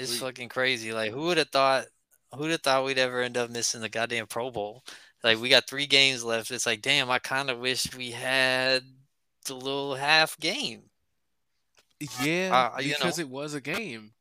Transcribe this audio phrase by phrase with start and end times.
[0.00, 0.92] It's we, fucking crazy.
[0.92, 1.86] Like, who would have thought?
[2.34, 4.84] Who'd have thought we'd ever end up missing the goddamn Pro Bowl?
[5.22, 6.50] Like, we got three games left.
[6.50, 8.82] It's like, damn, I kind of wish we had
[9.46, 10.82] the little half game.
[12.22, 13.22] Yeah, uh, because know.
[13.22, 14.12] it was a game.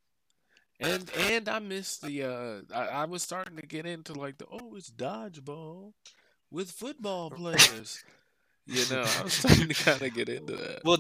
[0.82, 4.46] And and I missed the uh I, I was starting to get into like the
[4.50, 5.92] oh it's dodgeball
[6.52, 8.04] with football players.
[8.66, 10.82] you know, I was starting to kind of get into that.
[10.86, 10.98] Well,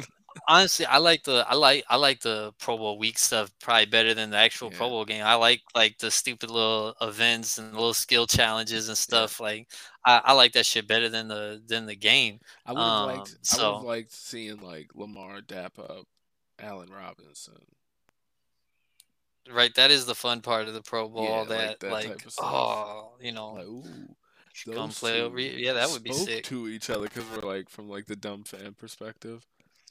[0.47, 4.13] honestly, I like the I like I like the Pro Bowl week stuff probably better
[4.13, 4.77] than the actual yeah.
[4.77, 5.23] Pro Bowl game.
[5.23, 9.37] I like like the stupid little events and little skill challenges and stuff.
[9.39, 9.45] Yeah.
[9.45, 9.67] Like
[10.05, 12.39] I, I, like that shit better than the than the game.
[12.65, 13.61] I would have um, liked so.
[13.61, 16.05] I would have liked seeing like Lamar dap up
[16.59, 17.65] Allen Robinson.
[19.51, 21.23] Right, that is the fun part of the Pro Bowl.
[21.23, 23.83] Yeah, that, like, that like oh, you know, like, ooh,
[24.71, 25.39] come play over.
[25.39, 26.43] Yeah, that would be sick.
[26.45, 29.43] To each other because we're like from like the dumb fan perspective.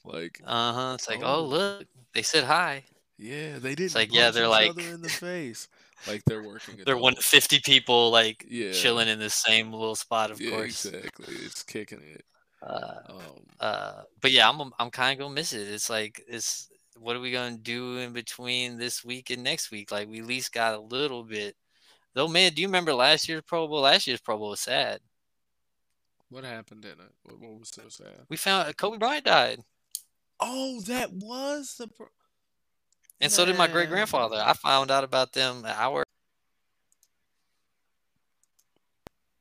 [0.04, 0.92] Like, uh huh.
[0.94, 2.84] It's like, oh, oh, look, they said hi.
[3.18, 3.86] Yeah, they did.
[3.86, 5.68] It's like, yeah, they're like in the face.
[6.06, 6.76] Like they're working.
[6.86, 8.70] they're one fifty people like yeah.
[8.72, 10.30] chilling in the same little spot.
[10.30, 11.34] Of yeah, course, exactly.
[11.34, 12.24] It's kicking it.
[12.62, 13.20] Uh, um,
[13.60, 15.66] uh, but yeah, I'm I'm kind of gonna miss it.
[15.68, 16.68] It's like it's
[16.98, 19.90] what are we gonna do in between this week and next week?
[19.90, 21.56] Like we at least got a little bit.
[22.14, 23.80] Though, man, do you remember last year's Pro Bowl?
[23.80, 25.00] Last year's Pro Bowl was sad.
[26.30, 27.12] What happened in it?
[27.22, 28.26] What, what was so sad?
[28.28, 29.62] We found Kobe Bryant died.
[30.40, 31.88] Oh, that was the.
[31.88, 32.08] Pro-
[33.20, 34.40] and so did my great grandfather.
[34.44, 36.04] I found out about them an hour.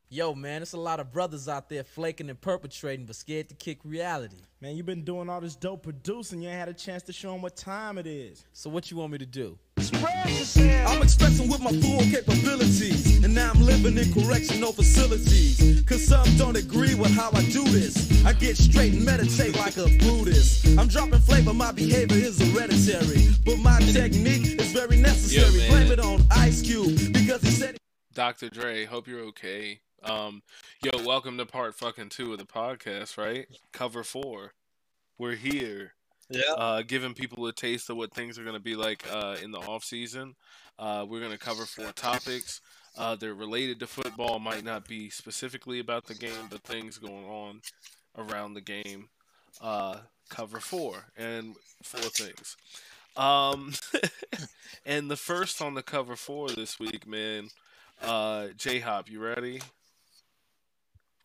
[0.09, 3.55] Yo, man, it's a lot of brothers out there flaking and perpetrating, but scared to
[3.55, 4.37] kick reality.
[4.61, 6.41] Man, you've been doing all this dope producing.
[6.41, 8.45] You ain't had a chance to show them what time it is.
[8.53, 9.59] So what you want me to do?
[9.75, 15.83] I'm expressing with my full capabilities, and now I'm living in correctional facilities.
[15.85, 18.25] Cause some don't agree with how I do this.
[18.25, 20.67] I get straight and meditate like a Buddhist.
[20.77, 23.27] I'm dropping flavor, my behavior is hereditary.
[23.45, 25.63] But my technique is very necessary.
[25.63, 27.75] Yo, Blame it on Ice Cube because he said.
[28.13, 28.49] Dr.
[28.49, 29.81] Dre, hope you're okay.
[30.03, 30.43] Um,
[30.83, 33.47] yo, welcome to part fucking two of the podcast, right?
[33.71, 34.53] Cover four.
[35.17, 35.93] We're here.
[36.29, 36.53] Yeah.
[36.55, 39.51] Uh, giving people a taste of what things are going to be like uh, in
[39.51, 40.35] the off season.
[40.77, 42.61] Uh, we're going to cover four topics.
[42.97, 44.39] Uh, they're related to football.
[44.39, 47.61] Might not be specifically about the game, but things going on
[48.17, 49.09] around the game.
[49.61, 49.97] Uh,
[50.29, 52.55] cover four and four things.
[53.15, 53.73] Um,
[54.85, 57.49] and the first on the cover four this week, man.
[58.01, 59.59] Uh, J Hop, you ready?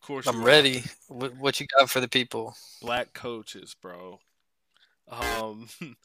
[0.03, 0.83] Course, I'm ready.
[1.07, 2.55] What, what you got for the people?
[2.81, 4.19] Black coaches, bro.
[5.09, 5.67] Um,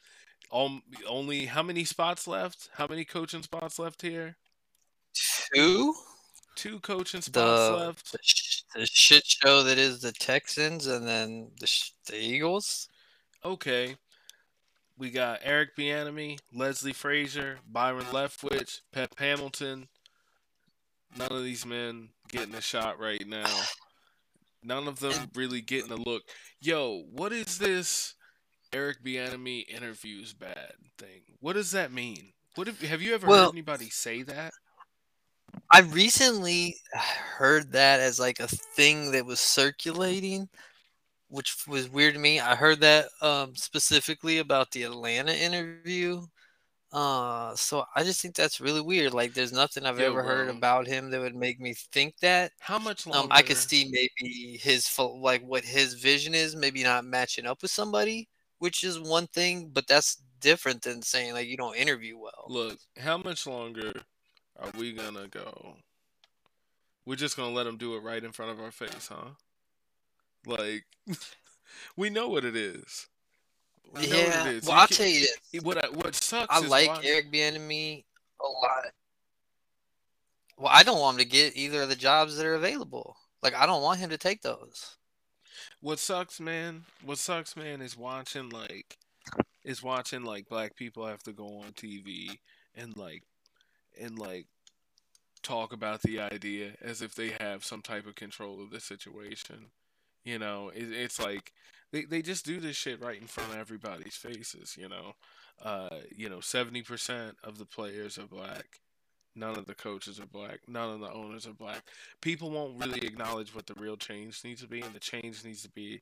[0.50, 2.70] only how many spots left?
[2.74, 4.36] How many coaching spots left here?
[5.54, 5.94] Two.
[6.56, 8.12] Two coaching spots the, left.
[8.12, 12.88] The, sh- the, shit show that is the Texans, and then the, sh- the Eagles.
[13.44, 13.96] Okay.
[14.98, 19.86] We got Eric Bieniemy, Leslie Frazier, Byron Leftwich, Pep Hamilton.
[21.16, 23.46] None of these men getting a shot right now.
[24.62, 26.22] None of them really getting a look.
[26.60, 28.14] Yo, what is this
[28.72, 31.22] Eric Bieniemy interviews bad thing?
[31.40, 32.32] What does that mean?
[32.54, 34.52] What have, have you ever well, heard anybody say that?
[35.70, 40.48] I recently heard that as like a thing that was circulating,
[41.28, 42.40] which was weird to me.
[42.40, 46.22] I heard that um, specifically about the Atlanta interview
[46.90, 49.12] uh, so I just think that's really weird.
[49.12, 52.52] Like, there's nothing I've ever heard about him that would make me think that.
[52.60, 53.24] How much longer?
[53.24, 57.60] Um, I could see maybe his like what his vision is, maybe not matching up
[57.60, 58.28] with somebody,
[58.58, 62.46] which is one thing, but that's different than saying like you don't interview well.
[62.48, 63.92] Look, how much longer
[64.58, 65.76] are we gonna go?
[67.04, 69.30] We're just gonna let him do it right in front of our face, huh?
[70.46, 70.84] Like,
[71.96, 73.08] we know what it is
[74.00, 74.60] yeah.
[74.64, 75.62] Well, I'll tell you this.
[75.62, 76.46] What uh, what sucks.
[76.50, 77.00] I like why...
[77.04, 78.04] Eric Bieniemy
[78.40, 78.92] a lot.
[80.56, 83.16] Well, I don't want him to get either of the jobs that are available.
[83.42, 84.96] Like, I don't want him to take those.
[85.80, 86.84] What sucks, man?
[87.04, 88.98] What sucks, man, is watching like
[89.64, 92.38] is watching like black people have to go on TV
[92.74, 93.22] and like
[94.00, 94.46] and like
[95.42, 99.66] talk about the idea as if they have some type of control of the situation.
[100.24, 101.52] You know, it, it's like
[101.92, 104.76] they they just do this shit right in front of everybody's faces.
[104.78, 105.14] You know,
[105.62, 108.80] uh, you know, seventy percent of the players are black.
[109.34, 110.60] None of the coaches are black.
[110.66, 111.84] None of the owners are black.
[112.20, 115.62] People won't really acknowledge what the real change needs to be, and the change needs
[115.62, 116.00] to be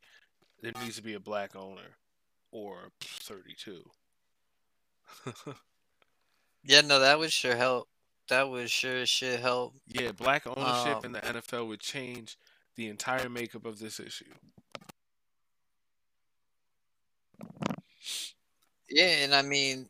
[0.62, 1.96] there needs to be a black owner
[2.50, 3.84] or thirty-two.
[6.64, 7.88] yeah, no, that would sure help.
[8.28, 9.74] That would sure should help.
[9.86, 12.36] Yeah, black ownership um, in the NFL would change
[12.76, 14.24] the entire makeup of this issue.
[18.88, 19.88] Yeah, and I mean,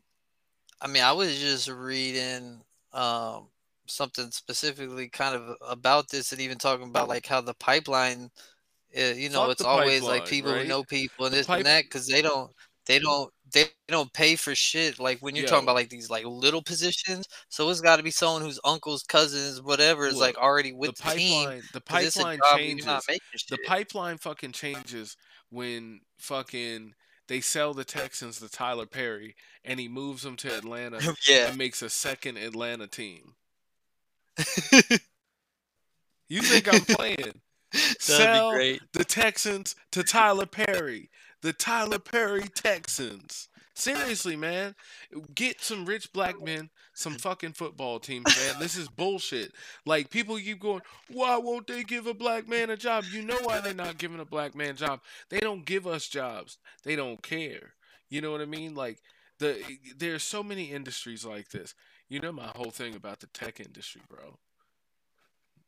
[0.81, 2.61] I mean, I was just reading
[2.93, 3.47] um,
[3.87, 8.31] something specifically kind of about this, and even talking about like how the pipeline,
[8.97, 10.63] uh, you know, Fuck it's the always like people right?
[10.63, 12.51] who know people and The this pipe- and that because they don't,
[12.87, 14.99] they don't, they don't pay for shit.
[14.99, 18.11] Like when you're talking about like these like little positions, so it's got to be
[18.11, 21.45] someone whose uncles, cousins, whatever is like already with the, team.
[21.45, 23.45] pipeline, the it's a pipeline job where you're changes.
[23.49, 25.17] The pipeline fucking changes
[25.49, 26.93] when fucking
[27.27, 29.35] they sell the Texans to Tyler Perry
[29.65, 33.33] and he moves them to Atlanta yeah, and makes a second Atlanta team.
[36.29, 37.41] You think I'm playing?
[37.71, 38.81] that'd Sell be great.
[38.93, 41.09] the Texans to Tyler Perry.
[41.41, 43.49] The Tyler Perry Texans.
[43.73, 44.73] Seriously, man.
[45.35, 48.55] Get some rich black men, some fucking football teams, man.
[48.59, 49.51] This is bullshit.
[49.85, 50.81] Like people keep going,
[51.11, 53.03] why won't they give a black man a job?
[53.11, 55.01] You know why they're not giving a black man a job.
[55.29, 56.57] They don't give us jobs.
[56.83, 57.73] They don't care.
[58.09, 58.73] You know what I mean?
[58.73, 58.97] Like
[59.37, 59.61] the
[59.95, 61.75] there's so many industries like this.
[62.09, 64.39] You know my whole thing about the tech industry, bro.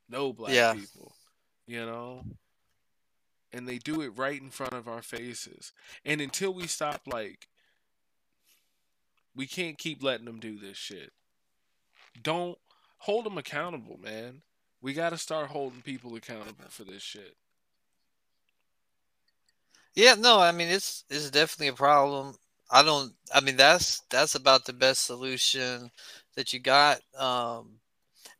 [0.09, 0.73] No black Yeah.
[0.73, 1.13] people.
[1.67, 2.23] You know?
[3.51, 5.71] And they do it right in front of our faces.
[6.05, 7.47] And until we stop like
[9.35, 11.13] we can't keep letting them do this shit.
[12.21, 12.57] Don't
[12.97, 14.41] hold them accountable, man.
[14.81, 17.35] We got to start holding people accountable for this shit.
[19.95, 22.35] Yeah, no, I mean it's it's definitely a problem.
[22.71, 25.91] I don't I mean that's that's about the best solution
[26.35, 27.79] that you got um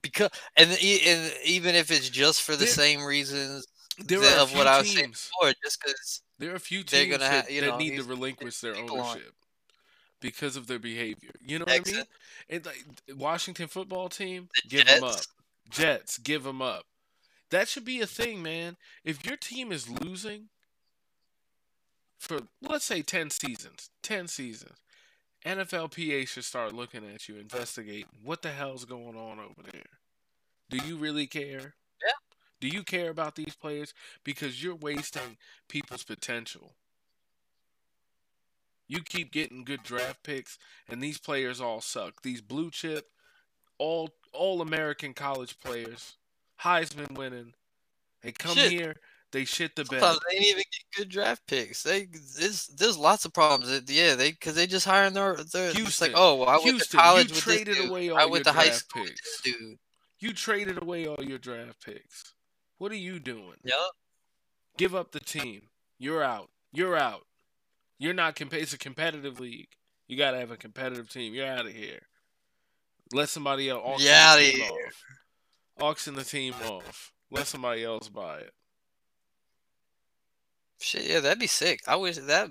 [0.02, 3.68] because and, and even if it's just for the There- same reasons
[4.06, 7.18] There are of what I was saying before just cuz There are a few teams
[7.18, 9.34] gonna that, ha- you that know, need to relinquish their ownership
[10.22, 11.32] because of their behavior.
[11.46, 12.04] You know what I mean?
[12.50, 12.86] And like
[13.16, 15.16] Washington football team, the give them up.
[15.16, 15.28] Jets,
[15.70, 16.86] Jets, give them up.
[17.52, 18.78] That should be a thing, man.
[19.04, 20.50] If your team is losing
[22.18, 24.78] for let's say 10 seasons, 10 seasons,
[25.46, 30.00] NFLPA should start looking at you, investigating what the hell's going on over there.
[30.70, 31.76] Do you really care?
[32.60, 36.74] Do you care about these players because you're wasting people's potential?
[38.88, 40.58] You keep getting good draft picks
[40.88, 42.22] and these players all suck.
[42.24, 43.08] These blue chip
[43.78, 46.18] all all American college players,
[46.62, 47.54] Heisman winning.
[48.22, 48.72] They come Shit.
[48.72, 48.96] here,
[49.32, 50.02] they shit the bed.
[50.02, 51.84] sometimes they ain't even get good draft picks.
[51.84, 52.08] They
[52.38, 53.84] there's there's lots of problems.
[53.90, 56.12] Yeah, they because they just hiring their their it's Houston.
[56.12, 57.90] like oh well, I went to Houston, you with traded this dude.
[57.92, 59.42] away all I your went to high draft school picks.
[59.42, 59.78] dude.
[60.20, 62.34] You traded away all your draft picks.
[62.80, 63.58] What are you doing?
[63.64, 63.76] Yep.
[64.78, 65.62] Give up the team.
[66.00, 66.50] You're out.
[66.72, 67.26] You're out.
[68.00, 69.68] You're not comp- it's a competitive league.
[70.08, 71.34] You got to have a competitive team.
[71.34, 72.00] You're out of here.
[73.14, 74.72] Let somebody else auction Yeah, the team here.
[74.72, 75.04] off.
[75.82, 77.12] Auction the team off.
[77.32, 78.54] Let somebody else buy it.
[80.82, 81.82] Shit, yeah, that'd be sick.
[81.88, 82.50] I wish that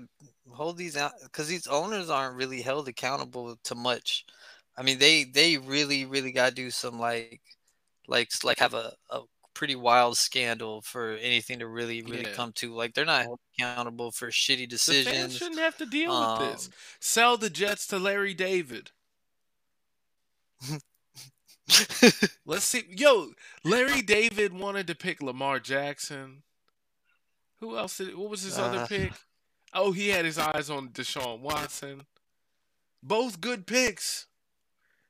[0.51, 4.25] hold these out because these owners aren't really held accountable to much.
[4.77, 7.41] I mean, they they really really got to do some like
[8.07, 9.21] like like have a, a
[9.59, 12.31] pretty wild scandal for anything to really really Yeah.
[12.33, 12.73] come to.
[12.73, 15.37] Like they're not held accountable for shitty The fans decisions.
[15.37, 16.67] shouldn't have to deal with this.
[16.67, 18.91] Um, Sell the Jets to Larry David.
[22.45, 22.83] Let's see.
[22.89, 23.33] Yo,
[23.65, 26.43] Larry David wanted to pick Lamar Jackson.
[27.59, 28.15] Who else did?
[28.15, 28.87] What was his other Uh.
[28.87, 29.11] pick?
[29.73, 32.07] Oh, he had his eyes on Deshaun Watson.
[33.03, 34.25] Both good picks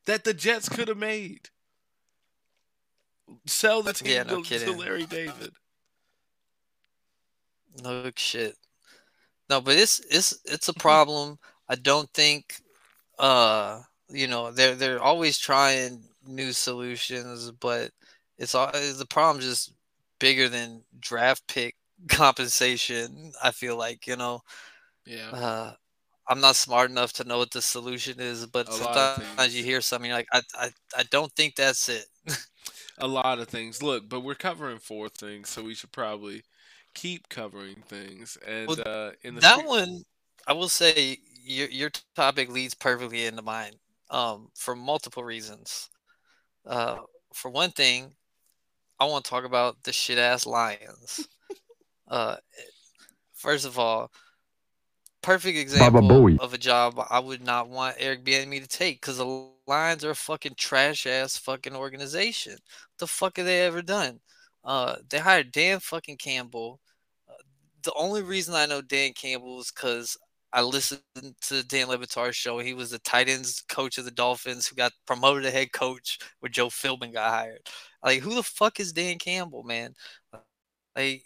[0.05, 1.49] that the Jets could have made.
[3.47, 4.71] Sell the team Yeah, no to, to.
[4.73, 5.53] Larry David.
[7.83, 8.55] No shit.
[9.49, 11.39] No, but it's it's it's a problem.
[11.69, 12.61] I don't think
[13.19, 17.91] uh you know they're they're always trying new solutions, but
[18.37, 19.73] it's all the problem just
[20.19, 21.75] bigger than draft pick
[22.09, 23.33] compensation.
[23.43, 24.41] I feel like you know
[25.05, 25.33] Yeah.
[25.33, 25.73] uh
[26.29, 29.81] I'm not smart enough to know what the solution is, but A sometimes you hear
[29.81, 32.05] something like I I I don't think that's it.
[32.97, 33.81] A lot of things.
[33.81, 36.43] Look, but we're covering four things, so we should probably
[36.93, 38.37] keep covering things.
[38.45, 40.03] And Well, uh, in the that spe- one
[40.47, 43.73] i will say your your topic leads perfectly into mine
[44.09, 45.89] um for multiple reasons
[46.65, 46.97] uh
[47.33, 48.11] for one thing
[48.99, 51.27] i want to talk about the shit ass lions
[52.09, 52.35] uh
[53.33, 54.11] first of all
[55.21, 59.49] perfect example of a job i would not want eric Bieniemy to take because the
[59.67, 64.19] lions are a fucking trash ass fucking organization what the fuck have they ever done
[64.63, 66.79] uh they hired dan fucking campbell
[67.83, 70.17] the only reason I know Dan Campbell is because
[70.51, 71.01] I listened
[71.41, 72.59] to Dan Le Batard's show.
[72.59, 76.19] He was the tight ends coach of the Dolphins who got promoted to head coach
[76.39, 77.61] when Joe Philbin got hired.
[78.03, 79.93] Like, who the fuck is Dan Campbell, man?
[80.95, 81.23] Like,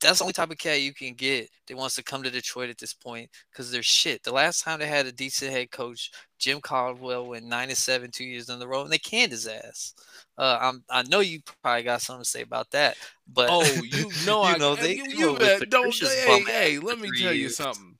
[0.00, 2.70] that's the only type of cat you can get that wants to come to Detroit
[2.70, 4.22] at this point because they're shit.
[4.22, 8.10] The last time they had a decent head coach, Jim Caldwell went nine and seven
[8.10, 9.94] two years in the row, and they canned his ass.
[10.36, 14.10] Uh, I'm, I know you probably got something to say about that, but Oh, you
[14.26, 15.94] know, you I know they you, you bet, don't.
[15.94, 17.96] Hey, hey, let me tell you something.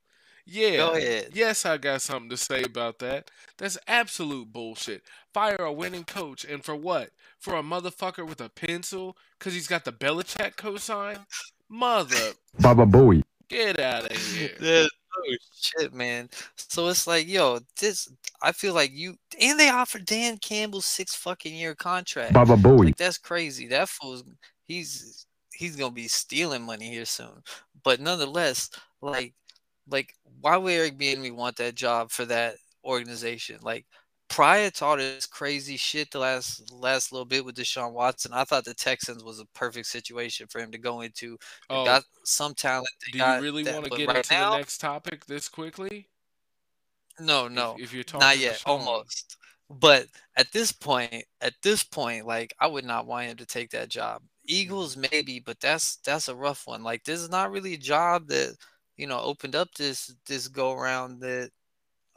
[0.50, 1.28] Yeah, Go ahead.
[1.35, 3.31] yes, I got something to say about that.
[3.59, 5.02] That's absolute bullshit.
[5.35, 7.11] Fire a winning coach, and for what?
[7.38, 11.26] For a motherfucker with a pencil because he's got the Belichick cosign?
[11.69, 13.23] Mother, Baba Booey.
[13.49, 14.51] get out of here.
[14.61, 14.87] Yeah,
[15.33, 16.29] oh, shit, man.
[16.57, 18.09] So it's like, yo, this.
[18.41, 22.33] I feel like you and they offered Dan Campbell six fucking year contract.
[22.33, 22.87] Baba Booey.
[22.87, 23.67] Like that's crazy.
[23.67, 24.23] That fool's
[24.65, 27.43] he's he's gonna be stealing money here soon.
[27.83, 28.71] But nonetheless,
[29.03, 29.35] like
[29.89, 33.59] like why would Eric Bieniemy want that job for that organization?
[33.63, 33.87] Like
[34.29, 38.45] prior to all this crazy shit the last last little bit with Deshaun Watson, I
[38.45, 41.37] thought the Texans was a perfect situation for him to go into.
[41.69, 42.89] They Oh, got some talent.
[43.13, 46.09] Do you really want to get right into now, the next topic this quickly?
[47.21, 47.77] No, If- no.
[47.79, 48.69] if, you're talking Not yet, Deshaun.
[48.69, 49.37] almost.
[49.71, 50.07] But
[50.37, 53.89] at this point, at this point, like I would not want him to take that
[53.91, 54.23] job.
[54.23, 54.27] Mm.
[54.45, 56.83] Eagles maybe, but that's that's a rough one.
[56.83, 58.55] Like this is not really a job that
[58.97, 61.51] you know opened up this this go around that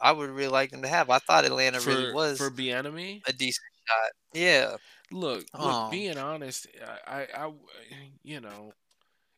[0.02, 1.10] I would really like them to have.
[1.10, 3.22] I thought Atlanta for really was for Bieniemy.
[3.28, 4.12] a decent shot.
[4.34, 4.76] Yeah,
[5.12, 5.64] Look, look.
[5.64, 6.68] Um, being honest,
[7.06, 7.52] I, I, I,
[8.24, 8.72] you know,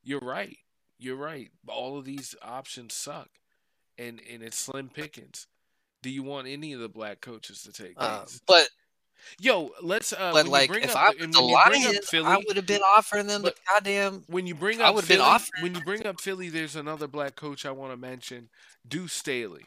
[0.04, 0.56] you're right.
[1.00, 1.50] You're right.
[1.68, 3.30] All of these options suck,
[3.98, 5.48] and and it's slim pickings.
[6.02, 8.68] Do you want any of the black coaches to take uh, but
[9.40, 10.14] Yo, let's.
[10.14, 12.82] Uh, but like if up I the, was up Lions, Philly, I would have been
[12.82, 14.24] offering them but- the goddamn.
[14.28, 17.08] when you bring I up would've been offering when you bring up Philly, there's another
[17.08, 18.50] black coach I want to mention,
[18.88, 19.64] Deuce Staley.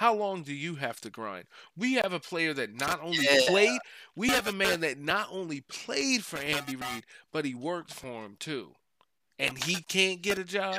[0.00, 1.44] How long do you have to grind?
[1.76, 3.42] We have a player that not only Yeah.
[3.46, 3.78] played,
[4.16, 8.24] we have a man that not only played for Andy Reid, but he worked for
[8.24, 8.76] him too,
[9.38, 10.74] and he can't get a job.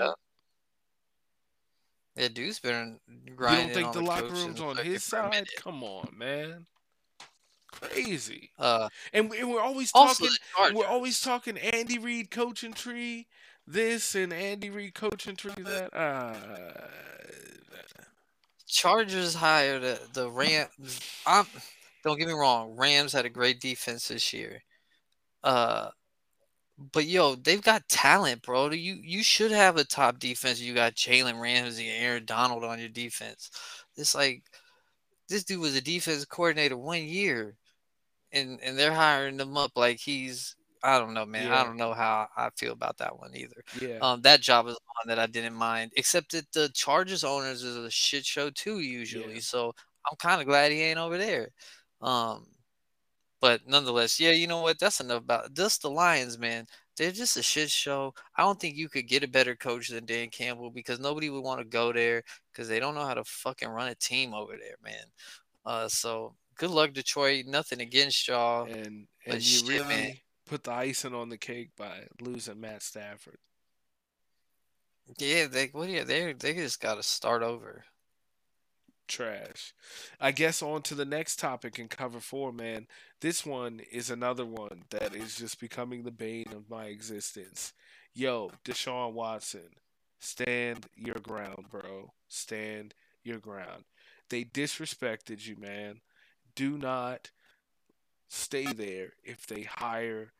[2.15, 2.23] Yeah.
[2.23, 2.99] Yeah, dude's been
[3.35, 3.67] grinding.
[3.67, 5.47] You don't think the the locker room's on his side?
[5.55, 6.65] Come on, man,
[7.71, 8.49] crazy.
[8.57, 10.29] Uh, And, we, and we're always talking.
[10.73, 13.27] We're always talking Andy Reid coaching tree,
[13.67, 15.93] this and Andy Reid coaching tree that.
[15.93, 16.87] Uh,
[18.71, 20.67] Chargers hired the, the Ram.
[21.25, 21.45] I'm,
[22.03, 22.75] don't get me wrong.
[22.77, 24.63] Rams had a great defense this year.
[25.43, 25.89] Uh,
[26.93, 28.71] but yo, they've got talent, bro.
[28.71, 30.59] You you should have a top defense.
[30.59, 33.51] You got Jalen Ramsey and Aaron Donald on your defense.
[33.97, 34.43] It's like
[35.29, 37.55] this dude was a defense coordinator one year,
[38.31, 40.55] and and they're hiring him up like he's.
[40.83, 41.51] I don't know, man.
[41.51, 43.63] I don't know how I feel about that one either.
[43.79, 43.99] yeah.
[44.01, 47.77] Um, that job is one that I didn't mind, except that the Chargers owners is
[47.77, 49.35] a shit show too usually.
[49.35, 49.41] Yeah.
[49.41, 49.75] So
[50.09, 51.49] I'm kind of glad he ain't over there.
[52.01, 52.47] Um,
[53.41, 54.79] but nonetheless, yeah, you know what?
[54.79, 56.65] That's enough about just the Lions, man.
[56.97, 58.13] They're just a shit show.
[58.35, 61.43] I don't think you could get a better coach than Dan Campbell because nobody would
[61.43, 62.21] want to go there
[62.51, 65.05] because they don't know how to fucking run a team over there, man.
[65.65, 67.45] Uh, so good luck, Detroit.
[67.47, 68.65] Nothing against y'all.
[68.65, 70.13] and and you shit, really man.
[70.51, 73.37] Put the icing on the cake by losing Matt Stafford.
[75.17, 75.87] Yeah, they what?
[75.87, 77.85] Yeah, they they just got to start over.
[79.07, 79.73] Trash.
[80.19, 82.87] I guess on to the next topic in cover four, man.
[83.21, 87.71] This one is another one that is just becoming the bane of my existence.
[88.13, 89.69] Yo, Deshaun Watson,
[90.19, 92.11] stand your ground, bro.
[92.27, 92.93] Stand
[93.23, 93.85] your ground.
[94.29, 96.01] They disrespected you, man.
[96.55, 97.31] Do not
[98.27, 100.33] stay there if they hire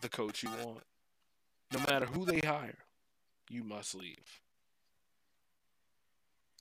[0.00, 0.82] the coach you want.
[1.72, 2.78] No matter who they hire,
[3.48, 4.40] you must leave.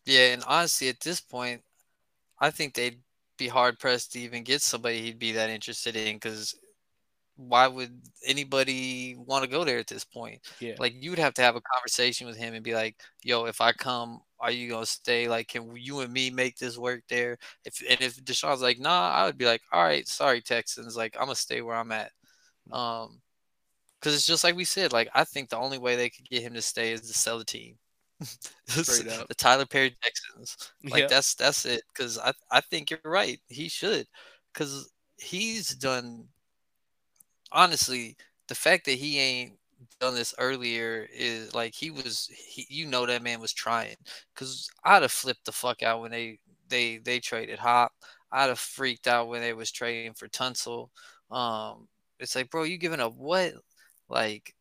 [0.06, 1.62] Yeah, and honestly, at this point,
[2.40, 3.00] I think they'd
[3.38, 6.56] be hard pressed to even get somebody he'd be that interested in because
[7.40, 10.42] why would anybody want to go there at this point?
[10.60, 10.76] Yeah.
[10.78, 13.62] Like, you would have to have a conversation with him and be like, yo, if
[13.62, 15.30] I come, are you going to stay?
[15.30, 17.38] Like, can you and me make this work there?
[17.64, 20.98] If And if Deshaun's like, nah, I would be like, all right, sorry, Texans.
[20.98, 22.12] Like, I'm going to stay where I'm at.
[22.72, 23.22] Um,
[24.00, 26.44] because it's just like we said, like, I think the only way they could get
[26.44, 27.78] him to stay is to sell the team.
[29.28, 30.58] The Tyler Perry Texans.
[30.90, 31.08] Like Yeah.
[31.08, 31.84] that's that's it.
[31.88, 33.40] Because I I think you're right.
[33.48, 34.08] He should.
[34.54, 36.28] Because he's done.
[37.52, 38.16] Honestly,
[38.48, 39.54] the fact that he ain't
[40.00, 42.28] done this earlier is like he was.
[42.36, 43.96] He, you know that man was trying.
[44.34, 47.92] Because I'd have flipped the fuck out when they they they traded Hop.
[48.32, 50.90] I'd have freaked out when they was trading for Tunsil.
[51.32, 51.88] Um,
[52.20, 53.54] it's like, bro, you giving up what?
[54.10, 54.56] Like,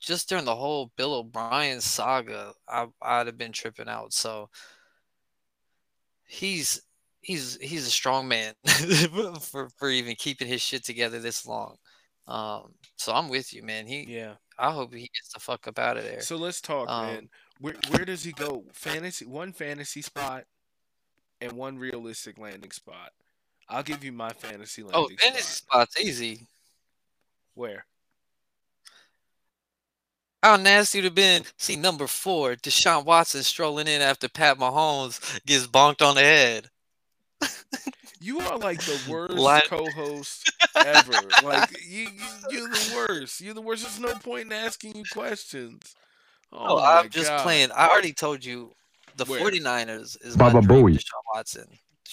[0.00, 4.12] just during the whole Bill O'Brien saga, I, I'd have been tripping out.
[4.12, 4.48] So
[6.26, 6.80] he's
[7.20, 8.54] he's he's a strong man
[9.40, 11.76] for for even keeping his shit together this long.
[12.26, 13.86] Um, so I'm with you, man.
[13.86, 14.34] He, Yeah.
[14.58, 16.20] I hope he gets the fuck up out of there.
[16.22, 17.28] So let's talk, Um, man.
[17.60, 18.64] Where where does he go?
[18.72, 20.44] Fantasy one fantasy spot
[21.40, 23.10] and one realistic landing spot.
[23.68, 25.10] I'll give you my fantasy landing spot.
[25.12, 25.90] oh, fantasy spot.
[25.90, 26.46] spot's easy.
[27.54, 27.84] Where?
[30.44, 35.18] How nasty would have been see number four, Deshaun Watson strolling in after Pat Mahomes
[35.46, 36.68] gets bonked on the head.
[38.20, 41.12] You are like the worst Line- co-host ever.
[41.42, 42.10] like you, you,
[42.50, 43.40] you're the worst.
[43.40, 43.84] You're the worst.
[43.84, 45.94] There's no point in asking you questions.
[46.52, 47.42] Oh, Oh, I'm just God.
[47.42, 47.70] playing.
[47.74, 48.72] I already told you
[49.16, 49.40] the Where?
[49.40, 50.92] 49ers is Baba my dream, Booey.
[50.96, 51.68] Deshaun Watson.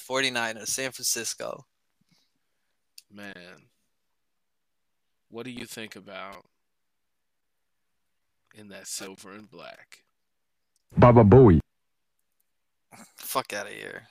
[0.09, 1.65] 49ers, San Francisco.
[3.13, 3.33] Man,
[5.29, 6.45] what do you think about
[8.55, 10.03] in that silver and black?
[10.97, 11.59] Baba Booey.
[13.15, 14.03] Fuck out of here.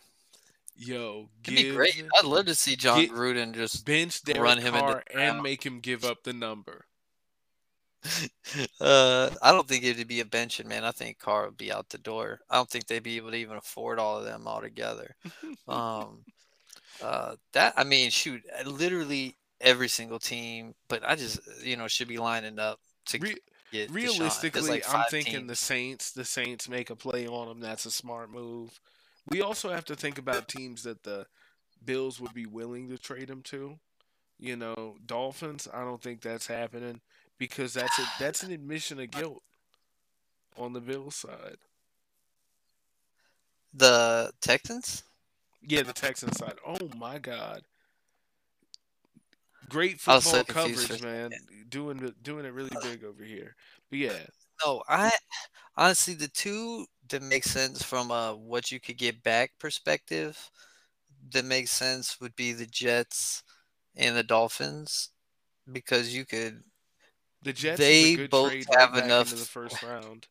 [0.77, 2.03] Yo, It'd give be great.
[2.19, 5.21] I'd love to see John get- Gruden just bench Derek run him into Carr the
[5.21, 6.87] and make him give up the number.
[8.81, 10.85] uh I don't think it'd be a benching, man.
[10.85, 12.41] I think Carr would be out the door.
[12.49, 15.15] I don't think they'd be able to even afford all of them all together.
[15.69, 16.25] Um
[17.03, 21.89] uh that I mean, shoot, uh, literally every single team, but I just you know
[21.89, 23.37] should be lining up to Re-
[23.71, 25.49] get Realistically, like I'm thinking teams.
[25.49, 26.11] the Saints.
[26.13, 27.61] The Saints make a play on him.
[27.61, 28.81] That's a smart move.
[29.29, 31.27] We also have to think about teams that the
[31.85, 33.79] Bills would be willing to trade him to.
[34.39, 35.69] You know, Dolphins.
[35.73, 37.01] I don't think that's happening
[37.39, 39.43] because that's a that's an admission of guilt
[40.57, 41.57] on the Bills side.
[43.75, 45.05] the Texans.
[45.63, 46.55] Yeah, the Texans side.
[46.67, 47.63] Oh my God.
[49.71, 51.31] Great I was so football coverage, man.
[51.71, 53.55] Doing it, doing it really big over here.
[53.89, 54.19] But yeah,
[54.65, 55.11] No, I
[55.77, 60.51] honestly the two that make sense from a what you could get back perspective
[61.33, 63.43] that makes sense would be the Jets
[63.97, 65.11] and the Dolphins
[65.73, 66.65] because you could
[67.43, 70.27] the Jets They is a good both trade have right enough- into the first round.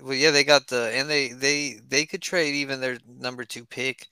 [0.00, 3.64] well yeah they got the and they they they could trade even their number two
[3.66, 4.06] pick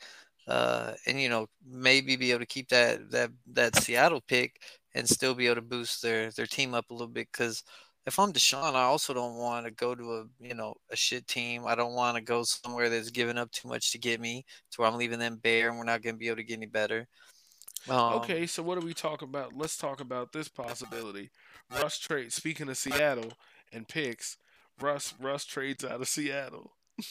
[0.47, 4.61] uh and you know maybe be able to keep that that that Seattle pick
[4.95, 7.63] and still be able to boost their their team up a little bit because
[8.07, 11.27] if I'm Deshaun, I also don't want to go to a you know a shit
[11.27, 11.65] team.
[11.67, 14.81] I don't want to go somewhere that's giving up too much to get me to
[14.81, 16.67] where I'm leaving them bare and we're not going to be able to get any
[16.67, 17.09] better.
[17.89, 19.55] Um, Okay, so what are we talking about?
[19.55, 21.31] Let's talk about this possibility.
[21.71, 22.33] Russ trade.
[22.33, 23.33] Speaking of Seattle
[23.73, 24.37] and picks,
[24.81, 26.73] Russ Russ trades out of Seattle.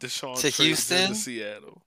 [0.00, 1.08] Deshaun To Houston?
[1.08, 1.82] to Seattle.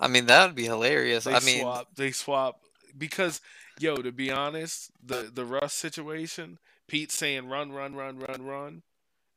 [0.00, 1.24] I mean that would be hilarious.
[1.24, 1.88] They I mean, swap.
[1.96, 2.60] They swap
[2.96, 3.40] because,
[3.78, 6.58] yo, to be honest, the the Russ situation.
[6.86, 8.82] Pete's saying run, run, run, run, run,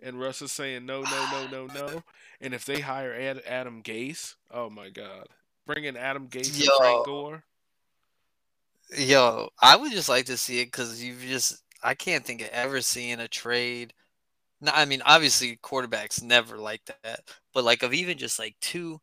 [0.02, 2.04] and Russ is saying no, no, no, no, no.
[2.40, 5.28] And if they hire Ad, Adam Gase, oh my God,
[5.66, 6.78] bring in Adam Gase and Yo.
[6.78, 7.44] Frank Gore.
[8.98, 12.50] Yo, I would just like to see it because you've just I can't think of
[12.50, 13.94] ever seeing a trade.
[14.62, 17.22] No, I mean obviously quarterbacks never like that,
[17.54, 19.02] but like of even just like two,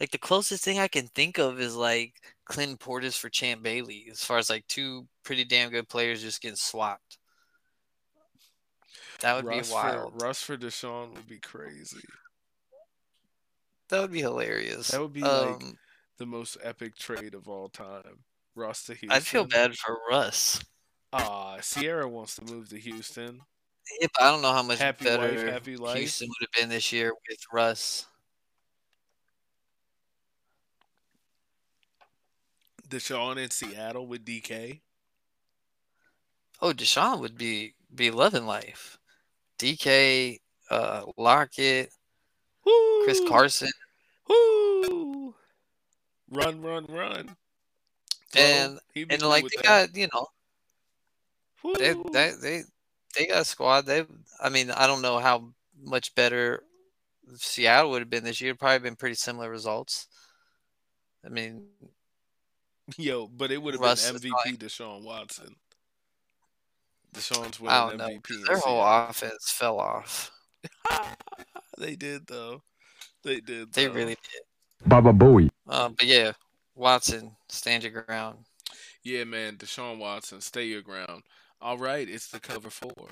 [0.00, 2.14] like the closest thing I can think of is like
[2.46, 6.40] Clinton Portis for Champ Bailey, as far as like two pretty damn good players just
[6.40, 7.18] getting swapped.
[9.20, 10.12] That would Russ be wild.
[10.12, 12.02] For, Russ for Deshaun would be crazy.
[13.88, 14.88] That would be hilarious.
[14.88, 15.78] That would be, like, Um,
[16.18, 18.24] The most epic trade of all time.
[18.54, 19.10] Russ to Houston.
[19.10, 20.62] I'd feel bad for Russ.
[21.12, 23.40] Ah, Ciara wants to move to Houston.
[24.00, 25.98] Yeah, but I don't know how much Happy better happy life.
[25.98, 28.06] Houston would have been this year with Russ.
[32.88, 34.80] Deshaun in Seattle with DK.
[36.62, 38.98] Oh, Deshaun would be be loving life.
[39.58, 40.38] DK,
[40.70, 41.90] uh, Lockett,
[42.64, 43.04] Woo!
[43.04, 43.70] Chris Carson,
[44.28, 45.34] Woo!
[46.30, 47.36] Run, run, run.
[48.32, 48.42] Throw.
[48.42, 48.78] and
[49.10, 50.26] and like they got you know
[51.62, 51.74] Woo!
[51.78, 52.62] they they they
[53.26, 53.86] got a squad.
[53.86, 54.04] They
[54.40, 55.50] I mean I don't know how
[55.82, 56.62] much better
[57.36, 58.54] Seattle would have been this year.
[58.54, 60.08] Probably been pretty similar results.
[61.24, 61.66] I mean,
[62.98, 65.56] Yo, but it would have Russ been MVP MVP Deshaun Watson.
[67.14, 68.18] Deshaun's I winning don't know.
[68.18, 68.30] MVP.
[68.30, 70.30] in Their whole offense fell off.
[71.78, 72.62] they did though.
[73.22, 73.72] They did.
[73.72, 73.94] They though.
[73.94, 74.42] really did.
[74.86, 75.50] Baba Booey.
[75.68, 76.32] Uh, but yeah,
[76.74, 78.38] Watson, stand your ground.
[79.02, 79.56] Yeah, man.
[79.56, 81.22] Deshaun Watson, stay your ground.
[81.64, 83.08] All right, it's the cover four.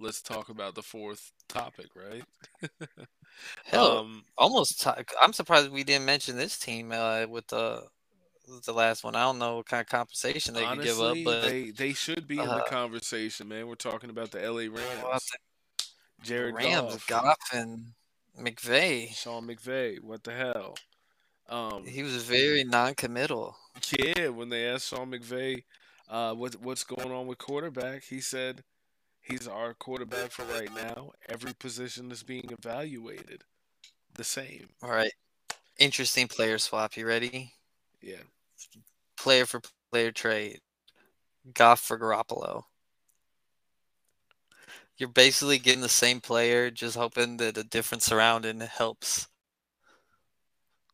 [0.00, 2.24] Let's talk about the fourth topic, right?
[3.66, 4.80] Hell, um, almost.
[4.80, 7.82] T- I'm surprised we didn't mention this team uh, with the
[8.64, 9.14] the last one.
[9.14, 12.26] I don't know what kind of compensation they could give up, but they they should
[12.26, 13.66] be in the uh, conversation, man.
[13.66, 15.28] We're talking about the LA well, Rams.
[15.30, 15.42] think
[16.22, 17.88] Jared Rams, Goff, Goff, and
[18.40, 19.14] McVay.
[19.14, 20.02] Sean McVay.
[20.02, 20.76] What the hell?
[21.46, 23.54] Um, He was very non-committal.
[23.98, 25.64] yeah, when they asked Sean McVay,
[26.12, 28.62] uh, what what's going on with quarterback, he said
[29.22, 31.12] he's our quarterback for right now.
[31.26, 33.44] Every position is being evaluated
[34.14, 34.68] the same.
[34.82, 35.12] All right.
[35.78, 36.98] Interesting player swap.
[36.98, 37.54] You ready?
[38.02, 38.20] Yeah.
[39.16, 40.60] Player for player trade.
[41.54, 42.64] Goff for Garoppolo.
[44.98, 49.28] You're basically getting the same player, just hoping that a different surrounding helps.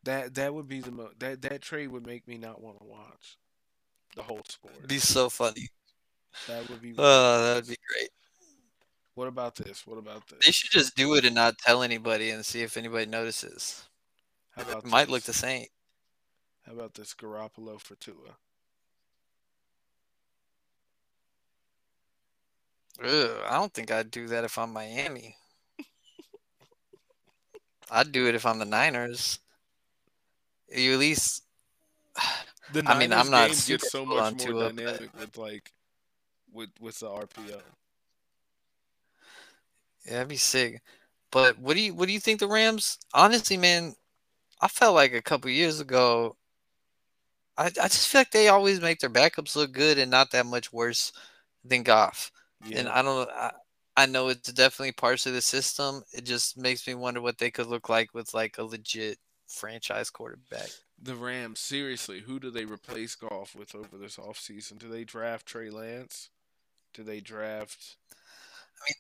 [0.05, 2.87] That that would be the mo- that that trade would make me not want to
[2.87, 3.37] watch
[4.19, 4.87] the whole sport.
[4.87, 5.69] Be so funny.
[6.49, 6.95] That would be.
[6.99, 8.11] Oh, that would be great.
[9.15, 9.87] What about this?
[9.87, 10.45] What about this?
[10.45, 13.89] They should just do it and not tell anybody and see if anybody notices.
[14.51, 15.67] How about It might look the same.
[16.67, 18.37] How about this Garoppolo for Tua?
[23.03, 25.37] Ugh, I don't think I'd do that if I'm Miami.
[27.91, 29.39] I'd do it if I'm the Niners.
[30.77, 31.45] You at least
[32.73, 35.73] The I mean, I'm not game gets so much more dynamic with like
[36.53, 37.61] with with the RPO.
[40.05, 40.83] Yeah, that'd be sick.
[41.31, 42.99] But what do you what do you think the Rams?
[43.15, 43.95] Honestly, man,
[44.61, 46.37] I felt like a couple years ago.
[47.57, 50.47] I I just feel like they always make their backups look good and not that
[50.47, 51.13] much worse
[51.65, 52.31] than Goff.
[52.67, 52.81] Yeah.
[52.81, 53.29] And I don't.
[53.31, 53.53] I,
[53.97, 56.03] I know it's definitely parts of the system.
[56.13, 60.09] It just makes me wonder what they could look like with like a legit franchise
[60.09, 60.69] quarterback.
[61.01, 64.79] The Rams, seriously, who do they replace Goff with over this offseason?
[64.79, 66.31] Do they draft Trey Lance?
[66.93, 68.95] Do they draft I mean,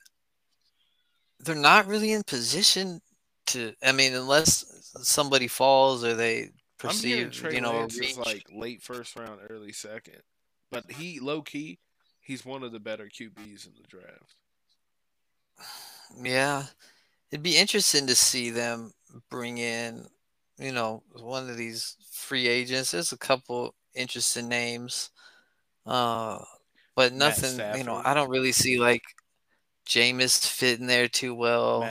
[1.41, 3.01] They're not really in position
[3.47, 3.75] to.
[3.83, 4.65] I mean, unless
[5.03, 8.11] somebody falls or they perceive, Trey you know, Lance reach.
[8.11, 10.23] is like late first round, early second.
[10.71, 11.79] But he low key,
[12.21, 14.37] he's one of the better QBs in the draft.
[16.23, 16.65] Yeah,
[17.31, 18.93] it'd be interesting to see them
[19.31, 20.07] bring in,
[20.59, 22.91] you know, one of these free agents.
[22.91, 25.11] There's a couple interesting names,
[25.87, 26.39] uh,
[26.97, 27.71] but nothing.
[27.77, 29.03] You know, I don't really see like
[29.87, 31.83] Jameis fitting there too well.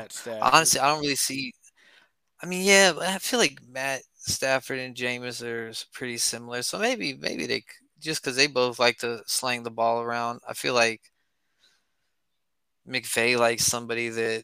[0.41, 1.53] Honestly, I don't really see.
[2.41, 6.61] I mean, yeah, but I feel like Matt Stafford and Jameis are pretty similar.
[6.61, 7.63] So maybe, maybe they
[7.99, 10.41] just because they both like to slang the ball around.
[10.47, 11.01] I feel like
[12.87, 14.43] McVay likes somebody that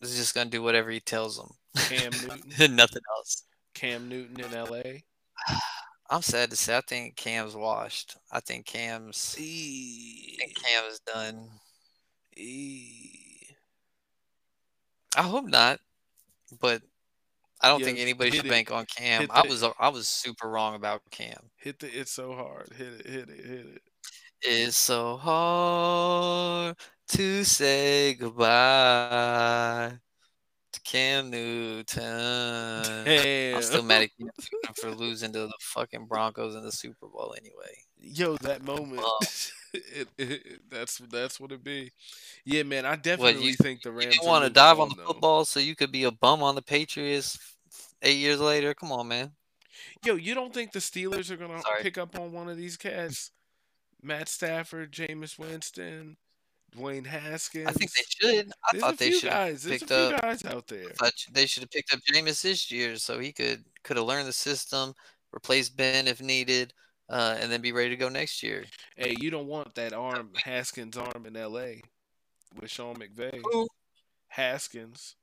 [0.00, 2.12] is just gonna do whatever he tells them, Cam
[2.48, 2.76] Newton.
[2.76, 3.44] nothing else.
[3.74, 4.82] Cam Newton in LA.
[6.10, 8.16] I'm sad to say, I think Cam's washed.
[8.30, 11.48] I think Cam's, I E- think Cam's done.
[12.36, 13.46] e-
[15.16, 15.78] I hope not,
[16.60, 16.82] but
[17.62, 18.50] I don't Yeah, think anybody should it.
[18.50, 19.22] bank on Cam.
[19.22, 21.50] Hit I the- was I was super wrong about Cam.
[21.56, 22.72] Hit the it so hard.
[22.76, 23.82] Hit it, hit it, hit it.
[24.42, 26.76] It's so hard
[27.08, 30.00] to say goodbye to
[30.84, 32.02] Cam Newton.
[33.56, 37.06] I'm still mad at Cam Newton for losing to the fucking Broncos in the Super
[37.06, 37.72] Bowl anyway.
[38.00, 38.98] Yo, that moment.
[38.98, 39.18] Wow.
[39.20, 39.26] Um,
[39.74, 41.92] it, it, that's that's what it be.
[42.44, 42.84] Yeah, man.
[42.84, 44.14] I definitely you- think the You Rams.
[44.16, 45.06] didn't want to dive on the though.
[45.06, 47.38] football so you could be a bum on the Patriots
[48.02, 48.74] eight years later.
[48.74, 49.32] Come on, man.
[50.04, 51.82] Yo, you don't think the Steelers are gonna Sorry.
[51.82, 53.30] pick up on one of these cats?
[54.02, 56.16] Matt Stafford, Jameis Winston,
[56.76, 57.66] Dwayne Haskins.
[57.66, 58.48] I think they should.
[58.48, 59.66] I There's thought they should have guys.
[59.66, 60.22] A picked few up.
[60.22, 60.92] guys out there.
[61.32, 64.32] They should have picked up Jameis this year so he could could have learned the
[64.32, 64.94] system,
[65.34, 66.72] replace Ben if needed,
[67.10, 68.64] uh, and then be ready to go next year.
[68.96, 71.82] Hey, you don't want that arm, Haskins arm in L.A.
[72.58, 73.42] with Sean McVay.
[73.52, 73.68] Who?
[74.28, 75.16] Haskins,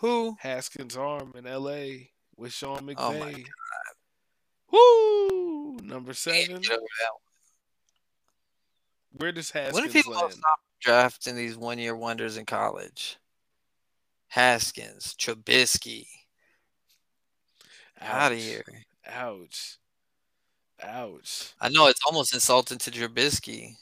[0.00, 0.36] Who?
[0.40, 2.10] Haskins arm in L.A.
[2.36, 2.96] with Sean McVay.
[2.98, 3.44] Oh my
[4.70, 5.76] Woo!
[5.86, 6.46] Number seven.
[6.46, 7.10] Can't get over that
[9.16, 9.74] Where does one.
[9.74, 10.32] When do Haskins people land?
[10.34, 13.18] stop drafting these one year wonders in college?
[14.28, 16.06] Haskins, Trubisky,
[18.00, 18.64] out of here.
[19.06, 19.78] Ouch.
[20.82, 21.52] Ouch.
[21.60, 23.76] I know it's almost insulting to Trubisky.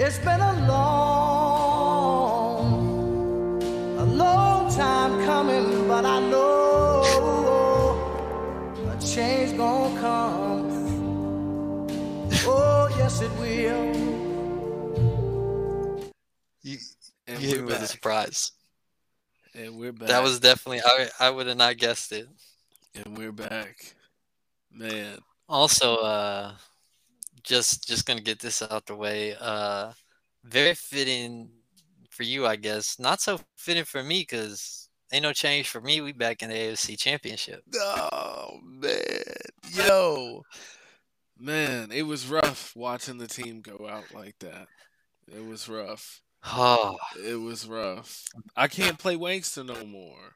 [0.00, 1.90] It's been a long,
[3.98, 7.02] a long time coming, but I know
[8.86, 10.68] a change gonna come.
[12.46, 13.86] Oh, yes, it will.
[16.62, 16.78] You,
[17.26, 18.52] And you hit me with a surprise.
[19.54, 20.08] And we're back.
[20.10, 22.28] That was definitely I I would have not guessed it.
[22.94, 23.96] and we're back.
[24.70, 25.18] Man.
[25.48, 26.54] Also, uh,
[27.48, 29.34] just just gonna get this out the way.
[29.40, 29.92] Uh,
[30.44, 31.50] very fitting
[32.10, 32.98] for you, I guess.
[32.98, 36.00] Not so fitting for me because ain't no change for me.
[36.00, 37.62] We back in the AFC Championship.
[37.74, 39.22] Oh man.
[39.72, 40.42] Yo.
[41.40, 44.66] Man, it was rough watching the team go out like that.
[45.28, 46.20] It was rough.
[46.44, 48.24] Oh, It was rough.
[48.56, 50.34] I can't play Wanksta no more.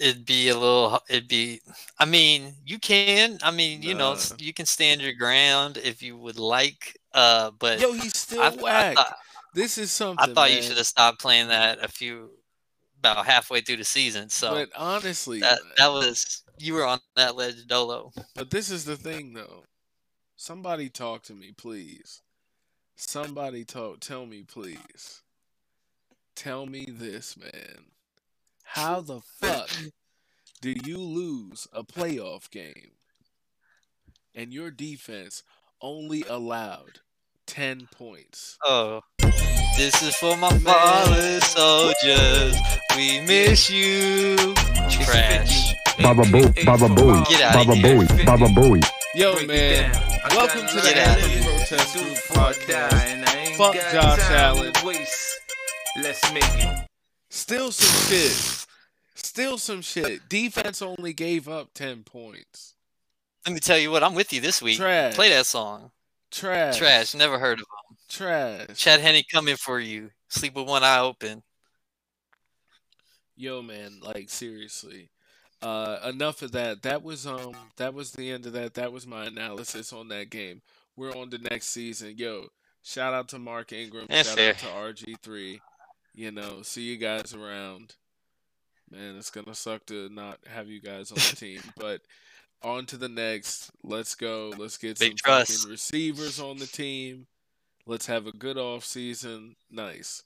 [0.00, 1.00] It'd be a little.
[1.08, 1.60] It'd be.
[1.98, 3.38] I mean, you can.
[3.42, 6.98] I mean, you know, you can stand your ground if you would like.
[7.12, 8.96] Uh, but Yo, he's still I, I whack.
[8.96, 9.16] thought,
[9.54, 10.30] this is something.
[10.30, 12.30] I thought you should have stopped playing that a few
[12.98, 14.28] about halfway through the season.
[14.28, 18.12] So But honestly, that that was you were on that ledge dolo.
[18.34, 19.64] But this is the thing, though.
[20.36, 22.22] Somebody talk to me, please.
[22.96, 24.00] Somebody talk.
[24.00, 25.22] Tell me, please.
[26.34, 27.86] Tell me this, man.
[28.66, 29.70] How the fuck
[30.60, 32.92] do you lose a playoff game
[34.34, 35.42] and your defense
[35.80, 37.00] only allowed
[37.46, 38.58] ten points?
[38.64, 39.00] Oh,
[39.76, 42.56] this is for my fallen soldiers.
[42.96, 44.36] We miss you.
[44.90, 45.72] Trash.
[45.98, 47.24] Baba Booey, Baba Booey,
[47.54, 47.96] Baba here.
[47.96, 48.84] Booey, Baba Booey.
[49.14, 49.92] Yo, man.
[50.30, 51.42] Welcome to the Get outta Anthem.
[51.44, 52.68] Protest Too Group podcast.
[52.68, 54.72] down, I ain't Fuck Josh Allen.
[56.02, 56.86] Let's make it.
[57.28, 58.66] Still some shit.
[59.14, 60.28] Still some shit.
[60.28, 62.74] Defense only gave up 10 points.
[63.46, 64.78] Let me tell you what, I'm with you this week.
[64.78, 65.14] Trash.
[65.14, 65.90] Play that song.
[66.30, 66.78] Trash.
[66.78, 67.14] Trash.
[67.14, 67.96] Never heard of him.
[68.08, 68.76] Trash.
[68.76, 70.10] Chad Henne coming for you.
[70.28, 71.42] Sleep with one eye open.
[73.36, 75.10] Yo, man, like seriously.
[75.62, 76.82] Uh, enough of that.
[76.82, 78.74] That was um, that was the end of that.
[78.74, 80.62] That was my analysis on that game.
[80.96, 82.14] We're on the next season.
[82.16, 82.46] Yo,
[82.82, 84.06] shout out to Mark Ingram.
[84.08, 84.50] That's shout fair.
[84.50, 85.60] out to RG3.
[86.16, 87.94] You know, see you guys around.
[88.90, 92.00] Man, it's gonna suck to not have you guys on the team, but
[92.62, 93.70] on to the next.
[93.84, 94.52] Let's go.
[94.56, 95.58] Let's get Big some trust.
[95.60, 97.26] fucking receivers on the team.
[97.86, 99.56] Let's have a good off season.
[99.70, 100.22] Nice.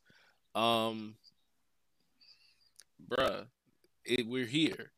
[0.54, 1.16] Um,
[3.10, 3.46] bruh,
[4.04, 4.92] it, we're here.